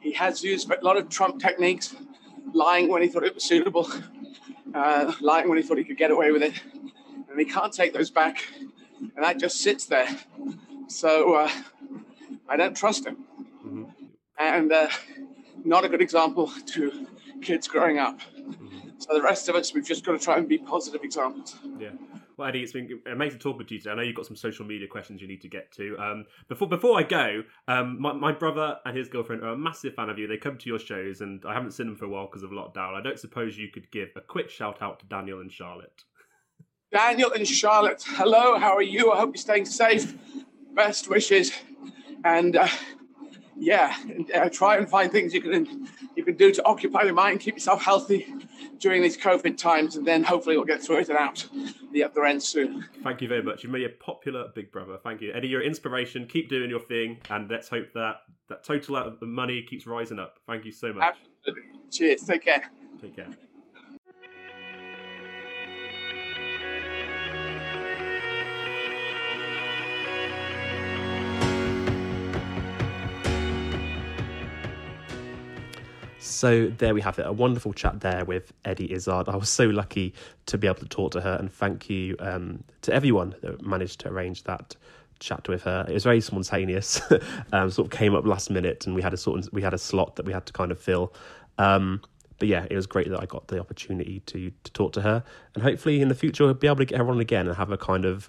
he 0.00 0.12
has 0.12 0.42
used 0.42 0.70
a 0.70 0.82
lot 0.82 0.96
of 0.96 1.10
Trump 1.10 1.40
techniques, 1.40 1.94
lying 2.54 2.88
when 2.88 3.02
he 3.02 3.08
thought 3.08 3.24
it 3.24 3.34
was 3.34 3.44
suitable, 3.44 3.90
uh, 4.74 5.12
lying 5.20 5.48
when 5.48 5.58
he 5.58 5.62
thought 5.62 5.76
he 5.76 5.84
could 5.84 5.98
get 5.98 6.10
away 6.10 6.32
with 6.32 6.42
it. 6.42 6.54
And 7.30 7.38
he 7.38 7.44
can't 7.44 7.72
take 7.72 7.92
those 7.92 8.10
back. 8.10 8.48
And 8.98 9.22
that 9.22 9.38
just 9.38 9.60
sits 9.60 9.84
there. 9.84 10.08
So, 10.88 11.34
uh, 11.34 11.50
I 12.48 12.56
don't 12.56 12.76
trust 12.76 13.06
him. 13.06 13.24
Mm-hmm. 13.64 13.84
And 14.38 14.72
uh, 14.72 14.88
not 15.64 15.84
a 15.84 15.88
good 15.88 16.02
example 16.02 16.50
to 16.66 17.06
kids 17.42 17.68
growing 17.68 17.98
up. 17.98 18.20
Mm-hmm. 18.20 18.88
So 18.98 19.14
the 19.14 19.22
rest 19.22 19.48
of 19.48 19.56
us, 19.56 19.74
we've 19.74 19.86
just 19.86 20.04
got 20.04 20.12
to 20.12 20.18
try 20.18 20.38
and 20.38 20.48
be 20.48 20.58
positive 20.58 21.02
examples. 21.02 21.56
Yeah. 21.78 21.90
Well, 22.36 22.48
Eddie, 22.48 22.62
it's 22.62 22.72
been 22.72 23.00
amazing 23.10 23.38
talking 23.38 23.66
to 23.66 23.74
you 23.74 23.80
today. 23.80 23.92
I 23.92 23.94
know 23.94 24.02
you've 24.02 24.16
got 24.16 24.26
some 24.26 24.36
social 24.36 24.66
media 24.66 24.86
questions 24.86 25.22
you 25.22 25.28
need 25.28 25.40
to 25.40 25.48
get 25.48 25.72
to. 25.72 25.96
Um, 25.98 26.24
before 26.48 26.68
before 26.68 26.98
I 26.98 27.02
go, 27.02 27.42
um, 27.66 28.00
my, 28.00 28.12
my 28.12 28.32
brother 28.32 28.76
and 28.84 28.96
his 28.96 29.08
girlfriend 29.08 29.42
are 29.42 29.52
a 29.52 29.56
massive 29.56 29.94
fan 29.94 30.10
of 30.10 30.18
you. 30.18 30.26
They 30.26 30.36
come 30.36 30.58
to 30.58 30.68
your 30.68 30.78
shows, 30.78 31.22
and 31.22 31.42
I 31.48 31.54
haven't 31.54 31.70
seen 31.70 31.86
them 31.86 31.96
for 31.96 32.04
a 32.04 32.08
while 32.08 32.26
because 32.26 32.42
of 32.42 32.50
lockdown. 32.50 32.94
I 32.94 33.02
don't 33.02 33.18
suppose 33.18 33.56
you 33.56 33.68
could 33.72 33.90
give 33.90 34.10
a 34.16 34.20
quick 34.20 34.50
shout 34.50 34.82
out 34.82 35.00
to 35.00 35.06
Daniel 35.06 35.40
and 35.40 35.50
Charlotte. 35.50 36.02
Daniel 36.92 37.32
and 37.32 37.48
Charlotte, 37.48 38.04
hello. 38.06 38.58
How 38.58 38.76
are 38.76 38.82
you? 38.82 39.12
I 39.12 39.16
hope 39.16 39.30
you're 39.34 39.40
staying 39.40 39.64
safe. 39.64 40.14
Best 40.74 41.08
wishes 41.08 41.52
and 42.24 42.56
uh, 42.56 42.68
yeah, 43.58 43.96
uh, 44.34 44.48
try 44.48 44.76
and 44.76 44.88
find 44.88 45.10
things 45.10 45.32
you 45.32 45.40
can 45.40 45.88
you 46.14 46.24
can 46.24 46.36
do 46.36 46.52
to 46.52 46.64
occupy 46.64 47.02
your 47.02 47.14
mind, 47.14 47.40
keep 47.40 47.54
yourself 47.54 47.82
healthy 47.82 48.26
during 48.78 49.02
these 49.02 49.16
COVID 49.16 49.56
times, 49.56 49.96
and 49.96 50.06
then 50.06 50.22
hopefully 50.22 50.56
we'll 50.56 50.66
get 50.66 50.82
through 50.82 50.98
it 50.98 51.08
and 51.08 51.18
out 51.18 51.46
the 51.92 52.04
other 52.04 52.24
end 52.24 52.42
soon. 52.42 52.84
Thank 53.02 53.22
you 53.22 53.28
very 53.28 53.42
much. 53.42 53.64
You 53.64 53.70
made 53.70 53.84
a 53.84 53.88
popular 53.88 54.48
big 54.54 54.70
brother. 54.70 54.98
Thank 55.02 55.22
you, 55.22 55.32
Eddie. 55.32 55.48
You're 55.48 55.62
inspiration. 55.62 56.26
Keep 56.26 56.50
doing 56.50 56.70
your 56.70 56.80
thing, 56.80 57.18
and 57.30 57.50
let's 57.50 57.68
hope 57.68 57.92
that 57.94 58.16
that 58.48 58.64
total 58.64 58.96
out 58.96 59.06
of 59.06 59.20
the 59.20 59.26
money 59.26 59.62
keeps 59.62 59.86
rising 59.86 60.18
up. 60.18 60.38
Thank 60.46 60.64
you 60.64 60.72
so 60.72 60.92
much. 60.92 61.16
Absolutely. 61.38 61.70
Cheers. 61.90 62.22
Take 62.22 62.44
care. 62.44 62.70
Take 63.00 63.16
care. 63.16 63.28
So 76.36 76.68
there 76.68 76.92
we 76.92 77.00
have 77.00 77.18
it, 77.18 77.26
a 77.26 77.32
wonderful 77.32 77.72
chat 77.72 78.00
there 78.00 78.22
with 78.26 78.52
Eddie 78.62 78.92
Izzard. 78.92 79.26
I 79.26 79.36
was 79.36 79.48
so 79.48 79.64
lucky 79.64 80.12
to 80.44 80.58
be 80.58 80.66
able 80.66 80.80
to 80.80 80.88
talk 80.88 81.12
to 81.12 81.22
her, 81.22 81.34
and 81.40 81.50
thank 81.50 81.88
you 81.88 82.14
um, 82.18 82.62
to 82.82 82.92
everyone 82.92 83.34
that 83.40 83.64
managed 83.64 84.00
to 84.00 84.10
arrange 84.10 84.44
that 84.44 84.76
chat 85.18 85.48
with 85.48 85.62
her. 85.62 85.86
It 85.88 85.94
was 85.94 86.04
very 86.04 86.20
spontaneous, 86.20 87.00
um, 87.54 87.70
sort 87.70 87.86
of 87.86 87.98
came 87.98 88.14
up 88.14 88.26
last 88.26 88.50
minute, 88.50 88.86
and 88.86 88.94
we 88.94 89.00
had 89.00 89.14
a 89.14 89.16
sort 89.16 89.38
of 89.38 89.48
we 89.50 89.62
had 89.62 89.72
a 89.72 89.78
slot 89.78 90.16
that 90.16 90.26
we 90.26 90.32
had 90.34 90.44
to 90.44 90.52
kind 90.52 90.70
of 90.70 90.78
fill. 90.78 91.14
Um, 91.56 92.02
but 92.38 92.48
yeah, 92.48 92.66
it 92.70 92.76
was 92.76 92.86
great 92.86 93.08
that 93.08 93.22
I 93.22 93.24
got 93.24 93.48
the 93.48 93.58
opportunity 93.58 94.20
to 94.26 94.50
to 94.50 94.72
talk 94.72 94.92
to 94.92 95.00
her, 95.00 95.24
and 95.54 95.62
hopefully 95.62 96.02
in 96.02 96.08
the 96.08 96.14
future 96.14 96.44
we'll 96.44 96.52
be 96.52 96.66
able 96.66 96.76
to 96.76 96.84
get 96.84 96.98
her 96.98 97.08
on 97.08 97.18
again 97.18 97.46
and 97.46 97.56
have 97.56 97.72
a 97.72 97.78
kind 97.78 98.04
of 98.04 98.28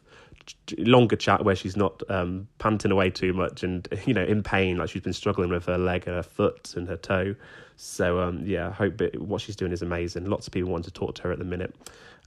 longer 0.77 1.17
chat 1.17 1.43
where 1.43 1.57
she's 1.57 1.75
not 1.75 2.01
um, 2.09 2.47
panting 2.57 2.91
away 2.91 3.09
too 3.09 3.33
much 3.33 3.63
and 3.63 3.85
you 4.05 4.13
know 4.13 4.23
in 4.23 4.41
pain 4.41 4.77
like 4.77 4.89
she's 4.89 5.01
been 5.01 5.11
struggling 5.11 5.49
with 5.49 5.65
her 5.65 5.77
leg 5.77 6.07
and 6.07 6.15
her 6.15 6.23
foot 6.23 6.73
and 6.77 6.87
her 6.87 6.95
toe. 6.95 7.35
So 7.77 8.19
um, 8.19 8.41
yeah, 8.45 8.69
I 8.69 8.71
hope 8.71 9.01
it, 9.01 9.21
what 9.21 9.39
she's 9.41 9.55
doing 9.55 9.71
is 9.71 9.81
amazing. 9.81 10.25
Lots 10.25 10.47
of 10.47 10.53
people 10.53 10.71
want 10.71 10.85
to 10.85 10.91
talk 10.91 11.15
to 11.15 11.23
her 11.23 11.31
at 11.31 11.39
the 11.39 11.45
minute 11.45 11.75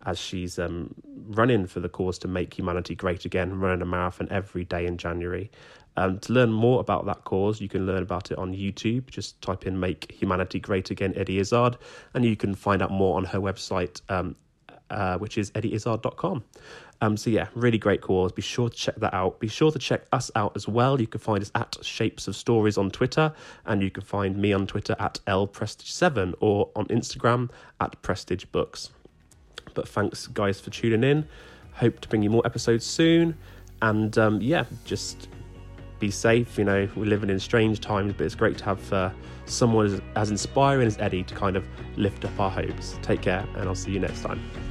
as 0.06 0.18
she's 0.18 0.58
um, 0.58 0.94
running 1.28 1.66
for 1.66 1.80
the 1.80 1.88
cause 1.88 2.18
to 2.20 2.28
make 2.28 2.54
humanity 2.54 2.94
great 2.94 3.24
again, 3.24 3.58
running 3.58 3.82
a 3.82 3.86
marathon 3.86 4.28
every 4.30 4.64
day 4.64 4.86
in 4.86 4.96
January. 4.96 5.50
Um, 5.96 6.18
to 6.20 6.32
learn 6.32 6.52
more 6.52 6.80
about 6.80 7.04
that 7.06 7.24
cause, 7.24 7.60
you 7.60 7.68
can 7.68 7.84
learn 7.84 8.02
about 8.02 8.30
it 8.30 8.38
on 8.38 8.54
YouTube. 8.54 9.10
Just 9.10 9.40
type 9.42 9.66
in 9.66 9.78
Make 9.78 10.12
Humanity 10.12 10.60
Great 10.60 10.90
Again, 10.90 11.12
Eddie 11.16 11.38
Izzard, 11.38 11.76
and 12.14 12.24
you 12.24 12.36
can 12.36 12.54
find 12.54 12.80
out 12.80 12.90
more 12.90 13.16
on 13.16 13.24
her 13.24 13.40
website, 13.40 14.00
um, 14.08 14.36
uh, 14.88 15.18
which 15.18 15.36
is 15.36 15.50
eddieizzard.com. 15.50 16.44
Um, 17.02 17.16
so 17.16 17.30
yeah, 17.30 17.48
really 17.54 17.78
great 17.78 18.02
cause. 18.02 18.32
Be 18.32 18.42
sure 18.42 18.68
to 18.68 18.76
check 18.76 18.96
that 18.96 19.14
out. 19.14 19.40
Be 19.40 19.48
sure 19.48 19.70
to 19.72 19.78
check 19.78 20.06
us 20.12 20.30
out 20.34 20.52
as 20.54 20.68
well. 20.68 21.00
You 21.00 21.06
can 21.06 21.20
find 21.20 21.42
us 21.42 21.50
at 21.54 21.76
Shapes 21.82 22.28
of 22.28 22.36
Stories 22.36 22.76
on 22.76 22.90
Twitter, 22.90 23.32
and 23.66 23.82
you 23.82 23.90
can 23.90 24.02
find 24.02 24.36
me 24.36 24.52
on 24.52 24.66
Twitter 24.66 24.94
at 24.98 25.18
lprestige7 25.26 26.34
or 26.40 26.70
on 26.76 26.86
Instagram 26.86 27.50
at 27.80 28.00
Prestige 28.02 28.44
Books. 28.46 28.90
But 29.74 29.88
thanks, 29.88 30.26
guys, 30.26 30.60
for 30.60 30.70
tuning 30.70 31.04
in. 31.04 31.26
Hope 31.72 32.00
to 32.00 32.08
bring 32.08 32.22
you 32.22 32.30
more 32.30 32.42
episodes 32.44 32.84
soon. 32.84 33.36
And 33.82 34.16
um, 34.18 34.42
yeah, 34.42 34.64
just 34.84 35.28
be 35.98 36.10
safe. 36.10 36.58
You 36.58 36.64
know, 36.64 36.88
we're 36.96 37.04
living 37.06 37.30
in 37.30 37.40
strange 37.40 37.80
times, 37.80 38.14
but 38.16 38.26
it's 38.26 38.34
great 38.34 38.58
to 38.58 38.64
have 38.64 38.92
uh, 38.92 39.10
someone 39.46 39.86
as, 39.86 40.00
as 40.16 40.30
inspiring 40.30 40.86
as 40.86 40.98
Eddie 40.98 41.22
to 41.24 41.34
kind 41.34 41.56
of 41.56 41.66
lift 41.96 42.24
up 42.24 42.38
our 42.38 42.50
hopes. 42.50 42.98
Take 43.02 43.22
care, 43.22 43.46
and 43.54 43.68
I'll 43.68 43.74
see 43.74 43.92
you 43.92 44.00
next 44.00 44.22
time. 44.22 44.69